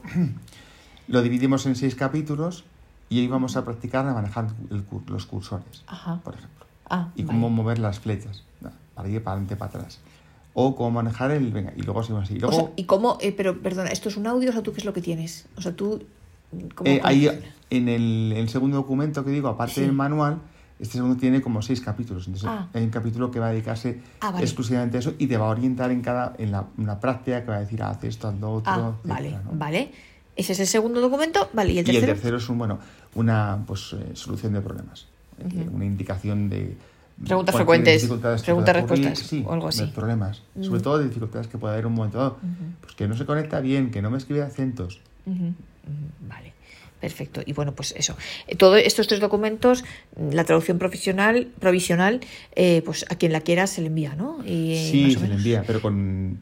lo 1.08 1.22
dividimos 1.22 1.66
en 1.66 1.76
seis 1.76 1.96
capítulos 1.96 2.64
y 3.10 3.20
ahí 3.20 3.28
vamos 3.28 3.58
a 3.58 3.66
practicar 3.66 4.08
a 4.08 4.14
manejar 4.14 4.48
el 4.72 4.84
los 5.08 5.26
cursores, 5.26 5.84
Ajá. 5.88 6.22
por 6.24 6.36
ejemplo. 6.36 6.66
Ah, 6.90 7.10
Y 7.16 7.24
vale. 7.24 7.34
cómo 7.34 7.50
mover 7.50 7.80
las 7.80 8.00
flechas, 8.00 8.44
para 8.96 9.10
ir 9.10 9.22
para 9.24 9.34
adelante, 9.34 9.56
para 9.58 9.70
atrás. 9.80 10.00
O 10.60 10.76
cómo 10.76 10.90
manejar 10.90 11.30
el... 11.30 11.52
Venga, 11.52 11.72
y 11.76 11.84
luego 11.84 12.02
seguimos 12.02 12.24
así. 12.24 12.34
Y 12.34 12.38
O 12.38 12.42
luego, 12.50 12.56
sea, 12.58 12.72
¿y 12.76 12.86
cómo? 12.86 13.20
eh, 13.22 13.32
pero, 13.32 13.62
perdona, 13.62 13.90
¿esto 13.92 14.10
es 14.10 14.18
un 14.18 14.26
audio 14.26 14.50
o 14.50 14.54
sea, 14.54 14.64
tú 14.64 14.72
qué 14.74 14.80
es 14.80 14.86
lo 14.86 14.94
que 14.94 15.02
tienes? 15.02 15.46
O 15.56 15.62
sea, 15.62 15.76
tú... 15.76 16.04
¿cómo, 16.74 16.90
eh, 16.90 16.98
cómo 16.98 17.08
ahí, 17.08 17.30
en 17.70 17.88
el, 17.90 18.34
el 18.36 18.50
segundo 18.50 18.78
documento 18.78 19.24
que 19.24 19.30
digo, 19.30 19.50
aparte 19.50 19.76
Sí. 19.76 19.82
del 19.82 19.94
manual, 19.94 20.40
este 20.80 20.94
segundo 20.94 21.16
tiene 21.18 21.42
como 21.42 21.62
seis 21.62 21.80
capítulos. 21.80 22.26
Entonces, 22.26 22.50
Ah. 22.52 22.70
hay 22.74 22.84
un 22.84 22.90
capítulo 22.90 23.30
que 23.30 23.40
va 23.40 23.50
a 23.50 23.52
dedicarse 23.52 24.02
Ah, 24.20 24.32
vale. 24.32 24.46
exclusivamente 24.46 24.98
a 24.98 25.00
eso 25.02 25.14
y 25.20 25.28
te 25.28 25.38
va 25.38 25.46
a 25.46 25.50
orientar 25.50 25.92
en 25.92 26.02
cada 26.02 26.34
en 26.40 26.52
la, 26.52 26.66
una 26.78 27.00
práctica 27.00 27.44
que 27.44 27.52
va 27.52 27.58
a 27.58 27.60
decir, 27.60 27.84
haz 27.84 28.04
esto, 28.04 28.28
haz 28.28 28.40
lo 28.40 28.54
otro. 28.54 28.72
Ah, 28.74 28.94
etcétera, 29.04 29.14
vale, 29.16 29.32
¿no? 29.32 29.60
vale. 29.60 29.92
Ese 30.36 30.54
es 30.54 30.60
el 30.60 30.68
segundo 30.68 31.02
documento, 31.02 31.50
vale. 31.54 31.74
¿Y 31.74 31.78
el 31.80 31.86
Y 31.88 31.90
el 31.92 31.96
tercero? 31.98 32.14
tercero 32.14 32.38
es 32.38 32.50
un, 32.50 32.58
bueno, 32.58 32.80
una 33.14 33.64
pues, 33.68 33.94
eh, 33.94 34.12
solución 34.16 34.54
de 34.54 34.62
problemas. 34.62 35.06
Eh, 35.40 35.70
Una 35.72 35.86
indicación 35.86 36.50
de. 36.50 36.76
Preguntas 37.26 37.56
frecuentes, 37.56 38.06
preguntas, 38.44 38.76
respuestas, 38.76 39.20
sí, 39.20 39.44
o 39.46 39.54
algo 39.54 39.68
así. 39.68 39.86
problemas. 39.88 40.44
Sobre 40.62 40.82
todo 40.82 41.00
de 41.00 41.06
dificultades 41.06 41.48
que 41.48 41.58
pueda 41.58 41.74
haber 41.74 41.86
en 41.86 41.88
un 41.92 41.96
momento 41.96 42.18
dado. 42.20 42.38
Pues 42.82 42.94
que 42.96 43.08
no 43.08 43.18
se 43.18 43.26
conecta 43.26 43.60
bien, 43.60 43.90
que 43.92 44.02
no 44.02 44.12
me 44.12 44.18
escribe 44.18 44.44
acentos. 44.44 45.02
Vale, 45.26 46.54
perfecto. 47.00 47.42
Y 47.46 47.54
bueno, 47.54 47.74
pues 47.74 47.94
eso. 47.98 48.16
Eh, 48.48 48.56
Todos 48.56 48.80
estos 48.84 49.08
tres 49.08 49.20
documentos, 49.20 49.84
mm, 50.16 50.32
la 50.34 50.44
traducción 50.44 50.78
profesional, 50.78 51.48
provisional, 51.60 52.20
eh, 52.56 52.82
pues 52.86 53.06
a 53.10 53.16
quien 53.16 53.32
la 53.32 53.42
quiera 53.42 53.68
se 53.68 53.82
le 53.82 53.88
envía, 53.88 54.16
¿no? 54.16 54.38
Y, 54.46 54.74
eh, 54.74 54.90
sí, 54.92 55.12
se 55.16 55.28
le 55.28 55.36
envía, 55.36 55.64
pero 55.66 55.82
con. 55.82 56.40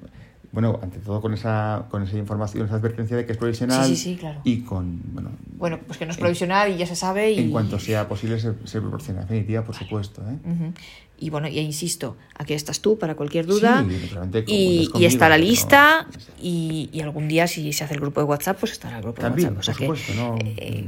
Bueno, 0.56 0.80
ante 0.82 1.00
todo 1.00 1.20
con 1.22 1.34
esa, 1.34 1.86
con 1.92 2.02
esa 2.02 2.18
información, 2.18 2.66
esa 2.66 2.76
advertencia 2.76 3.18
de 3.18 3.26
que 3.26 3.34
es 3.34 3.38
provisional. 3.38 3.86
Sí, 3.86 3.96
sí, 3.96 4.04
sí, 4.14 4.16
claro. 4.16 4.40
Y 4.46 4.62
con. 4.62 5.02
Bueno, 5.14 5.32
Bueno, 5.58 5.80
pues 5.86 6.00
que 6.00 6.06
no 6.06 6.12
es 6.14 6.18
provisional 6.18 6.72
y 6.72 6.78
ya 6.78 6.88
se 6.88 6.96
sabe. 6.96 7.34
Y, 7.34 7.40
en 7.40 7.52
cuanto 7.52 7.78
sea 7.78 8.08
posible, 8.08 8.40
se, 8.40 8.54
se 8.64 8.80
proporciona. 8.80 9.22
Definitiva, 9.22 9.64
por 9.64 9.76
supuesto. 9.76 10.24
¿eh? 10.28 10.72
Y 11.18 11.30
bueno, 11.30 11.48
ya 11.50 11.62
insisto, 11.62 12.16
aquí 12.38 12.54
estás 12.54 12.80
tú 12.80 12.98
para 12.98 13.16
cualquier 13.16 13.46
duda. 13.46 13.86
Sí, 13.88 14.44
y, 14.48 14.90
y 14.96 15.06
está 15.06 15.28
la 15.30 15.38
lista. 15.38 16.08
Y, 16.42 16.90
y 16.92 17.02
algún 17.02 17.28
día, 17.28 17.48
si 17.48 17.74
se 17.74 17.84
hace 17.84 17.94
el 17.96 18.00
grupo 18.00 18.22
de 18.22 18.26
WhatsApp, 18.28 18.58
pues 18.58 18.72
estará 18.72 18.98
el 18.98 19.04
grupo 19.04 19.22
También, 19.22 19.50
de 19.50 19.56
WhatsApp. 19.58 19.76
O 19.76 19.78
sea 19.78 19.88
por 19.88 19.98
que, 19.98 20.04
supuesto, 20.04 20.24
¿no? 20.24 20.38
eh, 20.58 20.88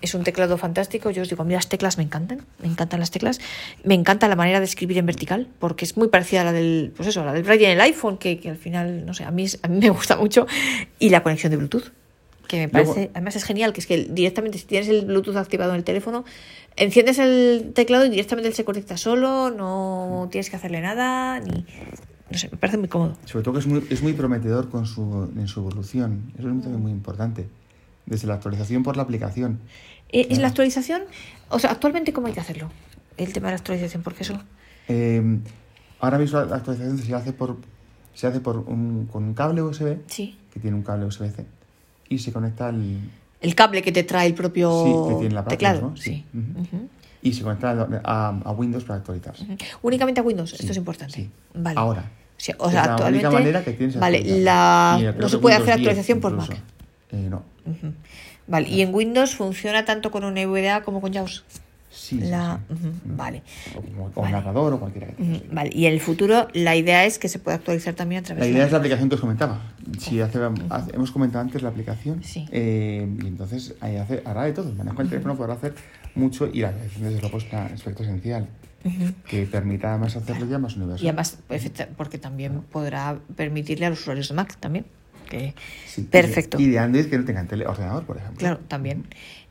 es 0.00 0.14
un 0.14 0.24
teclado 0.24 0.56
fantástico. 0.58 1.10
Yo 1.10 1.22
os 1.22 1.28
digo, 1.28 1.42
a 1.42 1.44
mí 1.44 1.54
las 1.54 1.68
teclas 1.68 1.98
me 1.98 2.04
encantan. 2.04 2.42
Me 2.60 2.68
encantan 2.68 3.00
las 3.00 3.10
teclas. 3.10 3.40
Me 3.84 3.94
encanta 3.94 4.28
la 4.28 4.36
manera 4.36 4.58
de 4.60 4.64
escribir 4.66 4.98
en 4.98 5.06
vertical, 5.06 5.48
porque 5.58 5.84
es 5.84 5.96
muy 5.96 6.08
parecida 6.08 6.42
a 6.42 6.44
la 6.44 6.52
del, 6.52 6.92
pues 6.96 7.08
eso, 7.08 7.22
a 7.22 7.24
la 7.24 7.32
del 7.32 7.42
Braille 7.42 7.66
en 7.66 7.72
el 7.72 7.80
iPhone, 7.80 8.18
que, 8.18 8.38
que 8.38 8.50
al 8.50 8.56
final, 8.56 9.04
no 9.06 9.14
sé, 9.14 9.24
a 9.24 9.30
mí, 9.30 9.46
a 9.62 9.68
mí 9.68 9.78
me 9.78 9.90
gusta 9.90 10.16
mucho. 10.16 10.46
Y 10.98 11.10
la 11.10 11.22
conexión 11.22 11.50
de 11.50 11.56
Bluetooth 11.56 11.90
que 12.48 12.58
me 12.68 12.72
Luego- 12.72 12.94
parece, 12.94 13.10
además 13.12 13.34
es 13.34 13.42
genial, 13.42 13.72
que 13.72 13.80
es 13.80 13.88
que 13.88 14.04
directamente 14.04 14.56
si 14.58 14.66
tienes 14.66 14.88
el 14.88 15.04
Bluetooth 15.06 15.36
activado 15.36 15.72
en 15.72 15.78
el 15.78 15.82
teléfono, 15.84 16.24
enciendes 16.76 17.18
el 17.18 17.72
teclado 17.74 18.06
y 18.06 18.08
directamente 18.08 18.46
él 18.48 18.54
se 18.54 18.64
conecta 18.64 18.96
solo, 18.96 19.50
no 19.50 20.28
tienes 20.30 20.48
que 20.48 20.54
hacerle 20.54 20.80
nada, 20.80 21.40
ni... 21.40 21.64
No 22.30 22.38
sé, 22.38 22.48
me 22.50 22.56
parece 22.56 22.78
muy 22.78 22.86
cómodo. 22.86 23.16
Sobre 23.24 23.42
todo 23.44 23.54
que 23.54 23.60
es 23.60 23.66
muy, 23.66 23.84
es 23.90 24.00
muy 24.00 24.12
prometedor 24.12 24.68
con 24.68 24.86
su, 24.86 25.28
en 25.36 25.48
su 25.48 25.58
evolución. 25.60 26.32
Eso 26.38 26.46
es 26.46 26.52
un 26.54 26.60
también 26.60 26.82
muy 26.82 26.92
importante. 26.92 27.46
Desde 28.06 28.26
la 28.26 28.34
actualización 28.34 28.82
por 28.82 28.96
la 28.96 29.02
aplicación. 29.02 29.58
Eh, 30.10 30.26
¿Es 30.30 30.38
la 30.38 30.48
actualización? 30.48 31.02
O 31.48 31.58
sea, 31.58 31.70
actualmente, 31.72 32.12
¿cómo 32.12 32.26
hay 32.28 32.32
que 32.32 32.40
hacerlo? 32.40 32.70
El 33.16 33.32
tema 33.32 33.48
de 33.48 33.52
la 33.52 33.58
actualización, 33.58 34.02
porque 34.02 34.22
eso. 34.22 34.38
Eh, 34.88 35.38
ahora 36.00 36.18
mismo 36.18 36.40
la 36.40 36.56
actualización 36.56 36.98
se 36.98 37.14
hace 37.14 37.32
por 37.32 37.56
se 38.14 38.26
hace 38.26 38.40
por 38.40 38.56
un, 38.58 39.06
con 39.12 39.24
un 39.24 39.34
cable 39.34 39.60
USB 39.60 39.98
Sí. 40.06 40.38
que 40.52 40.58
tiene 40.58 40.74
un 40.74 40.82
cable 40.82 41.04
USB-C 41.04 41.44
y 42.08 42.18
se 42.18 42.32
conecta 42.32 42.68
al 42.68 42.98
El 43.42 43.54
cable 43.54 43.82
que 43.82 43.92
te 43.92 44.04
trae 44.04 44.26
el 44.26 44.32
propio 44.34 44.84
sí, 44.84 45.08
que 45.12 45.18
tiene 45.20 45.34
la 45.34 45.44
teclado. 45.44 45.80
¿no? 45.90 45.96
Sí. 45.98 46.24
Y 47.20 47.32
se 47.34 47.42
conecta 47.42 47.86
a, 48.04 48.52
Windows 48.52 48.84
para 48.84 49.00
actualizarse. 49.00 49.44
Únicamente 49.82 50.20
a 50.20 50.24
Windows, 50.24 50.50
Sí, 50.50 50.56
esto 50.60 50.72
es 50.72 50.78
importante. 50.78 51.12
sí. 51.14 51.30
Vale. 51.54 51.78
Ahora. 51.78 52.00
O 52.02 52.38
Es 52.38 52.44
sea, 52.44 52.54
la 52.86 52.92
actualmente. 52.92 53.26
única 53.26 53.30
manera 53.30 53.64
que 53.64 53.72
tienes 53.72 53.98
vale, 53.98 54.22
la... 54.42 55.14
No 55.18 55.28
se 55.28 55.38
puede 55.38 55.56
hacer 55.56 55.66
10 55.66 55.76
actualización 55.78 56.20
por. 56.20 56.32
Mac. 56.34 56.56
Eh, 57.12 57.28
no. 57.30 57.42
Vale, 58.46 58.68
y 58.68 58.80
en 58.82 58.94
Windows 58.94 59.34
funciona 59.34 59.84
tanto 59.84 60.10
con 60.10 60.24
una 60.24 60.44
VDA 60.46 60.82
como 60.82 61.00
con 61.00 61.12
JAWS. 61.12 61.44
Sí, 61.88 62.20
sí, 62.20 62.26
La... 62.26 62.60
Ujú, 62.68 62.90
Vale. 63.16 63.42
O 63.74 63.80
como- 63.80 64.10
Vale. 64.22 64.32
narrador 64.32 64.72
o 64.74 64.80
cualquiera 64.80 65.06
que. 65.08 65.22
Ujú, 65.22 65.40
Vale, 65.50 65.70
y 65.72 65.86
en 65.86 65.94
el 65.94 66.00
futuro 66.00 66.46
la 66.52 66.76
idea 66.76 67.04
es 67.06 67.18
que 67.18 67.28
se 67.28 67.38
pueda 67.38 67.56
actualizar 67.56 67.94
también 67.94 68.20
a 68.22 68.24
través 68.26 68.40
La 68.40 68.46
de 68.46 68.52
idea 68.52 68.66
es 68.66 68.72
la 68.72 68.78
aplicación 68.78 69.08
que 69.08 69.14
os 69.14 69.20
comentaba. 69.20 69.62
Si 69.98 70.20
hace, 70.20 70.38
hace- 70.68 70.94
hemos 70.94 71.10
comentado 71.10 71.40
antes 71.42 71.62
la 71.62 71.70
aplicación, 71.70 72.22
Sí. 72.22 72.46
eh, 72.52 73.08
y 73.22 73.26
entonces 73.26 73.74
ahí 73.80 73.96
hace, 73.96 74.22
hará 74.26 74.42
de 74.44 74.52
todo. 74.52 74.72
Manejo 74.74 75.00
el 75.00 75.08
teléfono 75.08 75.36
podrá 75.36 75.54
hacer 75.54 75.74
mucho 76.14 76.46
y 76.52 76.60
la 76.60 76.68
aplicación 76.68 77.04
desde 77.04 77.20
luego 77.20 77.38
es 77.38 77.44
un 77.52 77.58
aspecto 77.58 78.02
esencial 78.02 78.48
que 79.28 79.46
permita 79.46 79.90
además 79.90 80.14
hacerlo 80.16 80.46
ya 80.46 80.58
más 80.58 80.76
universal. 80.76 81.04
Y 81.04 81.08
además, 81.08 81.38
efecta- 81.48 81.88
porque 81.96 82.18
también 82.18 82.60
podrá 82.70 83.18
permitirle 83.36 83.86
a 83.86 83.90
los 83.90 84.00
usuarios 84.00 84.28
de 84.28 84.34
Mac 84.34 84.56
también. 84.60 84.84
Que... 85.26 85.54
Sí, 85.86 86.00
y 86.00 86.04
de- 86.04 86.10
Perfecto. 86.10 86.58
Y 86.60 86.66
de, 86.68 86.78
Android 86.78 87.06
que 87.06 87.18
no 87.18 87.24
tengan 87.24 87.46
tele, 87.48 87.66
ordenador, 87.66 88.04
por 88.04 88.16
ejemplo. 88.16 88.38
Claro, 88.38 88.58
también. 88.68 89.06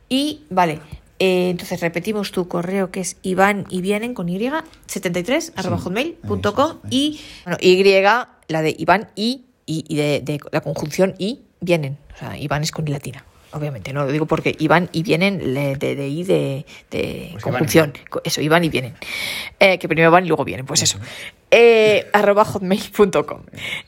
Y 0.08 0.42
vale, 0.50 0.80
eh, 1.18 1.50
entonces 1.50 1.80
repetimos 1.80 2.30
tu 2.32 2.48
correo 2.48 2.90
que 2.90 3.00
es 3.00 3.16
Iván 3.22 3.64
y 3.70 3.80
vienen 3.80 4.14
con 4.14 4.28
Y 4.28 4.38
73 4.86 5.52
arroba 5.56 5.78
Sí, 5.78 5.84
hotmail.com 5.84 6.78
y 6.90 7.20
bueno, 7.44 7.58
Y, 7.60 7.82
la 8.48 8.62
de 8.62 8.74
Iván 8.78 9.08
y, 9.14 9.44
y, 9.66 9.84
y 9.88 9.96
de, 9.96 10.20
de 10.20 10.38
la 10.52 10.60
conjunción 10.60 11.14
y 11.18 11.40
vienen. 11.60 11.98
O 12.14 12.18
sea, 12.18 12.38
Iván 12.38 12.62
es 12.62 12.70
con 12.70 12.86
I 12.86 12.92
latina. 12.92 13.24
Obviamente, 13.52 13.92
no 13.92 14.04
lo 14.04 14.12
digo 14.12 14.26
porque 14.26 14.54
Iván 14.58 14.90
y 14.92 15.02
vienen 15.02 15.54
le- 15.54 15.76
de, 15.76 15.96
de 15.96 16.08
I 16.08 16.24
de, 16.24 16.66
de 16.90 17.28
Pues 17.32 17.42
conjunción. 17.44 17.92
Co- 18.10 18.20
Eso, 18.22 18.40
Iván 18.42 18.64
y 18.64 18.68
vienen. 18.68 18.94
Eh, 19.58 19.78
que 19.78 19.88
primero 19.88 20.10
van 20.10 20.24
y 20.24 20.28
luego 20.28 20.44
vienen, 20.44 20.66
pues 20.66 20.82
eso. 20.82 20.98
Eh, 21.52 22.10
arroba 22.12 22.44
hotmail.com. 22.44 23.42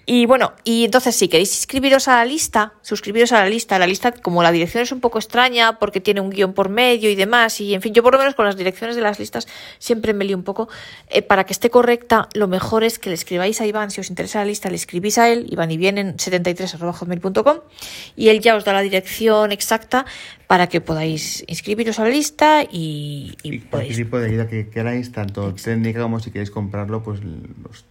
Y 0.07 0.27
bueno, 0.27 0.53
y 0.63 0.85
entonces 0.85 1.17
si 1.17 1.27
queréis 1.27 1.53
inscribiros 1.57 2.07
a 2.07 2.15
la 2.15 2.25
lista, 2.25 2.75
suscribiros 2.83 3.33
a 3.33 3.41
la 3.43 3.49
lista, 3.49 3.81
la 3.81 3.87
lista 3.89 4.13
como 4.13 4.45
la 4.45 4.53
dirección 4.53 4.85
es 4.85 4.93
un 4.93 5.01
poco 5.01 5.19
extraña 5.19 5.77
porque 5.81 6.01
tiene 6.01 6.21
un 6.21 6.31
guion 6.31 6.53
por 6.53 6.69
medio 6.69 7.11
y 7.11 7.17
demás, 7.17 7.61
y 7.61 7.75
en 7.75 7.83
fin, 7.83 7.93
yo 7.93 8.05
por 8.05 8.13
lo 8.13 8.21
menos 8.21 8.37
con 8.37 8.45
las 8.47 8.57
direcciones 8.57 8.95
de 8.95 9.03
las 9.03 9.19
listas 9.19 9.49
siempre 9.81 10.15
me 10.15 10.25
lío 10.25 10.37
un 10.37 10.45
poco, 10.45 10.69
eh, 11.09 11.21
para 11.21 11.45
que 11.45 11.53
esté 11.53 11.69
correcta, 11.69 12.29
lo 12.33 12.47
mejor 12.47 12.85
es 12.85 13.01
que 13.01 13.11
le 13.11 13.15
escribáis 13.17 13.61
a 13.61 13.67
Iván, 13.67 13.91
si 13.91 14.01
os 14.01 14.09
interesa 14.09 14.39
la 14.39 14.45
lista, 14.45 14.71
le 14.71 14.77
escribís 14.77 15.19
a 15.19 15.29
él, 15.29 15.47
Iván 15.51 15.73
y 15.73 15.79
vienen 15.79 16.17
73 16.17 16.77
arroba 16.77 16.93
hotmail.com, 16.93 17.59
y 18.15 18.29
él 18.29 18.39
ya 18.39 18.55
os 18.55 18.65
da 18.65 18.73
la 18.73 18.83
dirección 18.83 19.51
exacta 19.51 20.07
para 20.49 20.67
que 20.67 20.81
podáis 20.81 21.45
inscribiros 21.47 22.01
a 22.01 22.05
la 22.05 22.09
lista 22.11 22.65
y, 22.65 23.37
y 23.45 23.55
Y 23.55 23.59
podéis 23.61 23.69
cualquier 23.71 23.97
tipo 23.97 24.19
de 24.19 24.27
ayuda 24.27 24.49
que 24.49 24.69
queráis, 24.69 25.13
tanto 25.13 25.55
técnica 25.55 26.01
como 26.03 26.19
si 26.19 26.31
queréis 26.33 26.51
comprarlo, 26.51 27.03
pues 27.05 27.21
los 27.23 27.85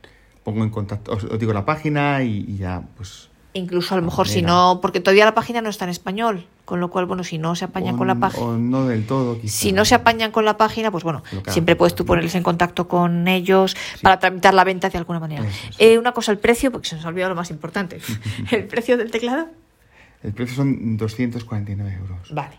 pongo 0.44 0.64
en 0.66 0.70
contacto, 0.70 1.14
os, 1.14 1.24
os 1.24 1.40
digo 1.40 1.54
la 1.54 1.64
página 1.66 2.24
y, 2.24 2.44
y 2.48 2.58
ya, 2.58 2.82
pues... 2.98 3.30
Incluso 3.54 3.96
a 3.96 3.98
lo 3.98 4.04
mejor 4.04 4.28
si 4.28 4.42
no, 4.44 4.80
porque 4.84 5.00
todavía 5.00 5.26
la 5.26 5.34
página 5.34 5.62
no 5.62 5.70
está 5.70 5.86
en 5.86 5.90
español, 5.90 6.46
con 6.64 6.80
lo 6.80 6.90
cual, 6.92 7.06
bueno, 7.08 7.24
si 7.24 7.40
no 7.40 7.56
se 7.56 7.66
apañan 7.66 7.96
o- 7.96 7.98
con 7.98 8.06
la 8.08 8.16
página. 8.16 8.46
O 8.46 8.58
no 8.58 8.86
del 8.86 9.08
todo, 9.08 9.40
quizá. 9.40 9.58
Si 9.58 9.72
no 9.72 9.84
se 9.84 9.96
apañan 9.96 10.32
con 10.32 10.46
la 10.46 10.58
página, 10.58 10.92
pues 10.92 11.04
bueno, 11.04 11.24
siempre 11.48 11.76
puedes 11.76 11.96
tú 11.96 12.06
ponerles 12.06 12.36
en 12.36 12.44
contacto 12.44 12.88
con 12.88 13.28
ellos 13.28 13.76
para 14.04 14.20
tramitar 14.20 14.54
la 14.54 14.64
venta 14.64 14.90
de 14.90 14.98
alguna 15.00 15.20
manera. 15.20 15.44
Eso. 15.44 15.78
Eh, 15.80 15.98
una 15.98 16.12
cosa, 16.12 16.32
el 16.32 16.38
precio, 16.38 16.72
porque 16.72 16.88
se 16.88 16.98
nos 16.98 17.06
ha 17.06 17.08
olvidado 17.08 17.30
lo 17.30 17.36
más 17.36 17.50
importante. 17.50 18.00
¿El 18.52 18.66
precio 18.66 18.96
del 18.96 19.10
teclado? 19.10 19.48
El 20.24 20.34
precio 20.34 20.56
son 20.56 20.98
249 20.98 21.94
euros. 21.94 22.34
Vale, 22.34 22.56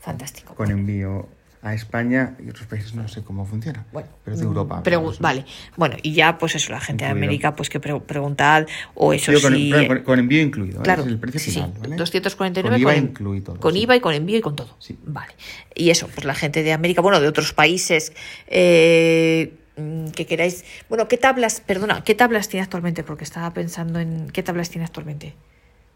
fantástico. 0.00 0.54
Con 0.54 0.70
envío 0.70 1.28
a 1.62 1.74
España 1.74 2.36
y 2.44 2.48
otros 2.50 2.66
países 2.66 2.94
no 2.94 3.08
sé 3.08 3.22
cómo 3.24 3.44
funciona. 3.44 3.84
Bueno, 3.92 4.08
pero 4.24 4.36
de 4.36 4.42
Europa. 4.44 4.78
Hablamos, 4.78 5.18
¿no? 5.20 5.22
Vale, 5.22 5.44
bueno, 5.76 5.96
y 6.02 6.12
ya 6.12 6.38
pues 6.38 6.54
eso, 6.54 6.70
la 6.70 6.80
gente 6.80 7.04
de. 7.04 7.10
América, 7.10 7.56
pues 7.56 7.70
que 7.70 7.80
pre- 7.80 7.98
preguntad, 8.00 8.66
o 8.94 9.12
eso 9.12 9.32
con, 9.40 9.54
sí. 9.54 9.72
con- 10.04 10.18
envío 10.18 10.42
incluido, 10.42 10.80
¿eh? 10.80 10.84
Claro, 10.84 11.02
es 11.02 11.08
el 11.08 11.18
precio 11.18 11.40
sí, 11.40 11.50
final, 11.52 11.72
¿vale? 11.80 11.96
249 11.96 12.70
Con 12.76 12.80
IVA 12.80 12.94
con, 12.94 13.02
incluido 13.02 13.44
todo, 13.44 13.60
con 13.60 13.72
sí. 13.72 13.80
IVA 13.80 13.96
y 13.96 14.00
con 14.00 14.14
envío 14.14 14.38
y 14.38 14.40
con 14.42 14.54
todo. 14.54 14.76
Sí. 14.78 14.96
Vale. 15.06 15.32
Y 15.74 15.90
eso, 15.90 16.06
pues 16.08 16.24
la 16.24 16.34
gente 16.34 16.62
de 16.62 16.72
América, 16.72 17.00
bueno, 17.00 17.20
de 17.20 17.26
otros 17.26 17.52
países 17.52 18.12
eh, 18.46 19.54
mm, 19.76 20.08
que 20.10 20.26
queráis. 20.26 20.64
Bueno, 20.88 21.08
¿qué 21.08 21.16
tablas, 21.16 21.60
perdona, 21.60 22.04
qué 22.04 22.14
tablas 22.14 22.48
tiene 22.48 22.62
actualmente? 22.62 23.02
Porque 23.02 23.24
estaba 23.24 23.52
pensando 23.54 23.98
en 23.98 24.30
qué 24.30 24.42
tablas 24.44 24.70
tiene 24.70 24.84
actualmente 24.84 25.34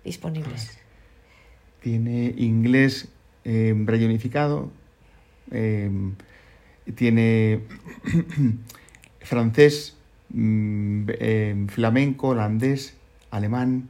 disponibles. 0.04 0.78
Tiene 1.80 2.34
inglés 2.36 3.08
eh, 3.44 3.74
eh, 5.50 5.90
tiene 6.94 7.60
francés, 9.20 9.96
mm, 10.30 11.04
eh, 11.08 11.66
flamenco, 11.68 12.28
holandés, 12.28 12.96
alemán 13.30 13.88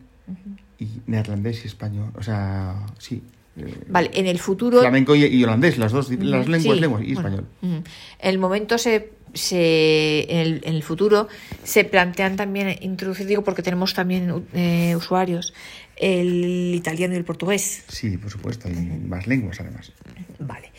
y 0.78 0.88
neerlandés 1.06 1.64
y 1.64 1.68
español. 1.68 2.10
O 2.16 2.22
sea, 2.22 2.86
sí. 2.98 3.22
eh, 3.56 3.84
Vale, 3.88 4.10
en 4.14 4.26
el 4.26 4.38
futuro. 4.38 4.80
Flamenco 4.80 5.14
y, 5.14 5.24
y 5.24 5.44
holandés, 5.44 5.78
las 5.78 5.92
dos, 5.92 6.10
las 6.10 6.48
lenguas, 6.48 6.76
sí, 6.76 6.80
lenguas 6.80 7.02
y 7.02 7.14
bueno, 7.14 7.28
español. 7.28 7.46
En 7.62 7.84
el 8.20 8.38
momento 8.38 8.78
se, 8.78 9.10
se 9.34 10.26
en, 10.30 10.38
el, 10.38 10.60
en 10.64 10.74
el 10.74 10.82
futuro 10.82 11.28
se 11.64 11.84
plantean 11.84 12.36
también 12.36 12.76
introducir, 12.80 13.26
digo 13.26 13.44
porque 13.44 13.62
tenemos 13.62 13.94
también 13.94 14.46
eh, 14.54 14.94
usuarios, 14.96 15.54
el 16.00 16.74
italiano 16.74 17.14
y 17.14 17.18
el 17.18 17.24
portugués. 17.24 17.84
Sí, 17.88 18.16
por 18.16 18.30
supuesto, 18.30 18.68
y 18.68 18.74
más 18.74 19.26
lenguas 19.26 19.60
además. 19.60 19.92
Vale. 20.38 20.72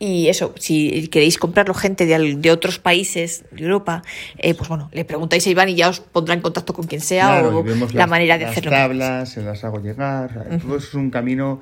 Y 0.00 0.28
eso, 0.28 0.54
si 0.56 1.08
queréis 1.08 1.38
comprarlo 1.38 1.74
gente 1.74 2.06
de, 2.06 2.36
de 2.36 2.50
otros 2.52 2.78
países 2.78 3.44
de 3.50 3.64
Europa, 3.64 4.02
eh, 4.36 4.54
pues 4.54 4.68
bueno, 4.68 4.88
le 4.92 5.04
preguntáis 5.04 5.44
a 5.48 5.50
Iván 5.50 5.68
y 5.70 5.74
ya 5.74 5.88
os 5.88 5.98
pondrá 5.98 6.34
en 6.34 6.40
contacto 6.40 6.72
con 6.72 6.86
quien 6.86 7.00
sea 7.00 7.26
Claro, 7.40 7.58
o 7.58 7.64
la 7.64 7.86
las- 7.92 8.08
manera 8.08 8.38
de 8.38 8.44
las 8.44 8.52
hacerlo. 8.52 8.70
tablas, 8.70 9.28
se 9.30 9.42
las 9.42 9.64
hago 9.64 9.80
llegar. 9.80 10.30
o 10.38 10.48
sea, 10.48 10.58
Todo 10.60 10.76
eso 10.76 10.86
es 10.86 10.94
un 10.94 11.10
camino 11.10 11.60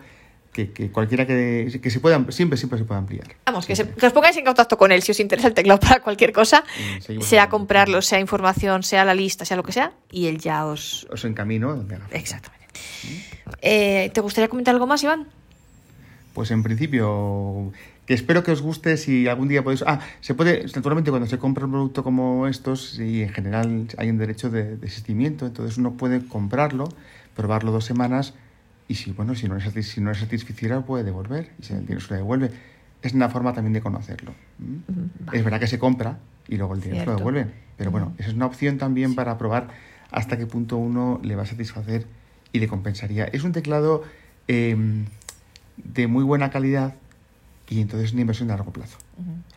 que, 0.52 0.70
que 0.70 0.90
cualquiera 0.92 1.26
que, 1.26 1.81
que 1.83 1.90
se 1.90 1.98
pueda, 2.00 2.22
siempre, 2.31 2.59
siempre 2.59 2.79
se 2.79 2.85
puede 2.85 2.98
ampliar. 2.98 3.26
Vamos, 3.46 3.64
que, 3.64 3.74
se- 3.74 3.88
que 3.88 4.07
os 4.07 4.12
pongáis 4.12 4.37
en 4.37 4.44
contacto 4.44 4.76
con 4.76 4.92
él 4.92 5.00
si 5.02 5.12
os 5.12 5.20
interesa 5.20 5.48
el 5.48 5.55
teclado 5.55 5.81
para 5.81 6.00
cualquier 6.00 6.33
cosa, 6.33 6.62
seguimos 7.00 7.26
sea 7.26 7.48
comprarlo, 7.48 8.02
sea 8.02 8.20
información, 8.20 8.83
sea 8.83 9.07
la 9.07 9.14
lista, 9.14 9.46
sea 9.46 9.57
lo 9.57 9.62
que 9.62 9.72
sea, 9.72 9.92
y 10.11 10.26
él 10.26 10.37
ya 10.37 10.66
os... 10.66 11.07
Os 11.11 11.24
encamino. 11.24 11.87
Exactamente. 12.11 12.56
Eh, 13.62 14.10
¿Te 14.12 14.20
gustaría 14.20 14.48
comentar 14.48 14.74
algo 14.74 14.86
más, 14.86 15.02
Iván? 15.02 15.26
Pues 16.34 16.50
en 16.50 16.62
principio, 16.62 17.72
que 18.04 18.14
espero 18.14 18.42
que 18.42 18.52
os 18.52 18.60
guste 18.60 18.96
si 18.98 19.26
algún 19.26 19.48
día 19.48 19.64
podéis... 19.64 19.82
Ah, 19.86 20.00
se 20.20 20.34
puede, 20.34 20.64
naturalmente 20.74 21.10
cuando 21.10 21.26
se 21.26 21.38
compra 21.38 21.64
un 21.64 21.72
producto 21.72 22.04
como 22.04 22.46
estos, 22.46 22.98
y 22.98 23.22
en 23.22 23.30
general 23.30 23.88
hay 23.96 24.10
un 24.10 24.18
derecho 24.18 24.50
de 24.50 24.76
desistimiento, 24.76 25.46
entonces 25.46 25.78
uno 25.78 25.92
puede 25.94 26.26
comprarlo, 26.26 26.88
probarlo 27.34 27.72
dos 27.72 27.86
semanas, 27.86 28.34
y 28.86 28.96
si, 28.96 29.12
bueno, 29.12 29.34
si 29.34 29.48
no 29.48 29.56
satis- 29.58 29.82
si 29.82 30.00
no 30.00 30.14
satisficiera, 30.14 30.82
puede 30.82 31.04
devolver, 31.04 31.50
y 31.58 31.62
si 31.64 31.72
el 31.72 31.80
dinero 31.80 32.00
se 32.00 32.10
le 32.12 32.16
devuelve. 32.18 32.50
Es 33.02 33.14
una 33.14 33.28
forma 33.30 33.52
también 33.54 33.72
de 33.72 33.80
conocerlo. 33.80 34.34
Es 35.32 35.42
verdad 35.44 35.60
que 35.60 35.66
se 35.66 35.78
compra 35.78 36.18
y 36.48 36.56
luego 36.56 36.74
el 36.74 36.80
dinero 36.80 37.00
se 37.00 37.06
lo 37.06 37.16
Cierto. 37.16 37.18
devuelven, 37.18 37.54
pero 37.76 37.90
bueno, 37.90 38.14
esa 38.18 38.28
es 38.28 38.34
una 38.34 38.46
opción 38.46 38.78
también 38.78 39.14
para 39.14 39.38
probar 39.38 39.68
hasta 40.10 40.36
qué 40.36 40.46
punto 40.46 40.76
uno 40.76 41.18
le 41.22 41.34
va 41.36 41.42
a 41.42 41.46
satisfacer 41.46 42.06
y 42.57 42.61
le 42.61 42.69
compensaría. 42.69 43.25
Es 43.27 43.45
un 43.45 43.53
teclado 43.53 44.03
eh, 44.49 44.77
de 45.77 46.07
muy 46.07 46.25
buena 46.25 46.51
calidad 46.51 46.95
y 47.69 47.81
entonces 47.81 48.12
una 48.12 48.23
inversión 48.23 48.49
de 48.49 48.55
largo 48.55 48.73
plazo. 48.73 48.99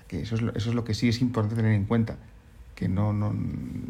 Que 0.07 0.21
eso, 0.21 0.35
es 0.35 0.41
lo, 0.41 0.55
eso 0.55 0.69
es 0.69 0.75
lo 0.75 0.83
que 0.83 0.93
sí 0.93 1.09
es 1.09 1.21
importante 1.21 1.55
tener 1.55 1.73
en 1.73 1.85
cuenta, 1.85 2.17
que 2.79 2.87
no, 2.87 3.11
no 3.11 3.35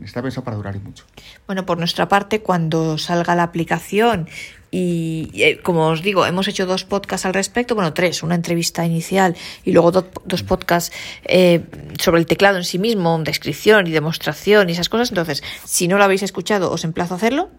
está 0.03 0.21
pensado 0.23 0.43
para 0.43 0.57
durar 0.57 0.75
y 0.75 0.79
mucho. 0.79 1.05
Bueno, 1.45 1.63
por 1.65 1.77
nuestra 1.77 2.07
parte, 2.07 2.41
cuando 2.41 2.97
salga 2.97 3.35
la 3.35 3.43
aplicación 3.43 4.27
y, 4.71 5.29
eh, 5.35 5.59
como 5.61 5.87
os 5.89 6.01
digo, 6.01 6.25
hemos 6.25 6.47
hecho 6.47 6.65
dos 6.65 6.85
podcasts 6.85 7.25
al 7.27 7.33
respecto, 7.35 7.75
bueno, 7.75 7.93
tres, 7.93 8.23
una 8.23 8.33
entrevista 8.35 8.83
inicial 8.85 9.35
y 9.63 9.71
luego 9.73 9.91
do- 9.91 10.09
dos 10.25 10.41
podcasts 10.43 10.91
eh, 11.25 11.63
sobre 11.99 12.19
el 12.19 12.25
teclado 12.25 12.57
en 12.57 12.63
sí 12.63 12.79
mismo, 12.79 13.19
descripción 13.23 13.85
y 13.87 13.91
demostración 13.91 14.69
y 14.69 14.73
esas 14.73 14.89
cosas. 14.89 15.09
Entonces, 15.09 15.43
si 15.65 15.87
no 15.87 15.97
lo 15.99 16.03
habéis 16.03 16.23
escuchado, 16.23 16.71
os 16.71 16.83
emplazo 16.83 17.13
a 17.13 17.17
hacerlo. 17.17 17.49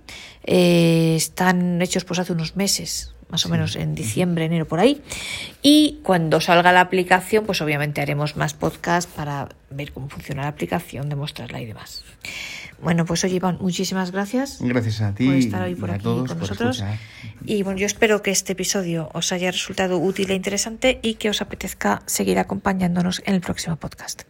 Eh, 0.44 1.14
están 1.16 1.80
hechos 1.80 2.04
pues 2.04 2.18
hace 2.18 2.32
unos 2.32 2.56
meses, 2.56 3.14
más 3.30 3.46
o 3.46 3.48
menos 3.48 3.76
en 3.76 3.94
diciembre, 3.94 4.44
enero, 4.44 4.66
por 4.66 4.80
ahí. 4.80 5.02
Y 5.62 6.00
cuando 6.02 6.40
salga 6.40 6.72
la 6.72 6.80
aplicación, 6.80 7.46
pues 7.46 7.60
obviamente 7.60 8.00
haremos 8.00 8.36
más 8.36 8.54
podcasts 8.54 9.10
para 9.14 9.48
ver 9.70 9.92
cómo 9.92 10.08
funciona 10.08 10.42
la 10.42 10.48
aplicación, 10.48 11.08
demostrarla 11.08 11.60
y 11.60 11.66
demás. 11.66 12.04
Bueno, 12.82 13.04
pues 13.04 13.24
oye, 13.24 13.36
Iván, 13.36 13.58
muchísimas 13.60 14.10
gracias. 14.10 14.58
Gracias 14.60 15.00
a 15.02 15.14
ti. 15.14 15.26
Por 15.26 15.34
estar 15.34 15.62
hoy 15.62 15.74
por 15.74 15.90
aquí 15.90 16.02
todos 16.02 16.28
con 16.28 16.38
nosotros. 16.38 16.78
escuchar. 16.78 16.98
Y 17.44 17.62
bueno, 17.62 17.78
yo 17.78 17.86
espero 17.86 18.22
que 18.22 18.30
este 18.30 18.52
episodio 18.52 19.10
os 19.12 19.32
haya 19.32 19.50
resultado 19.50 19.98
útil 19.98 20.30
e 20.30 20.34
interesante 20.34 20.98
y 21.02 21.14
que 21.14 21.30
os 21.30 21.42
apetezca 21.42 22.02
seguir 22.06 22.38
acompañándonos 22.38 23.22
en 23.26 23.34
el 23.34 23.40
próximo 23.40 23.76
podcast. 23.76 24.22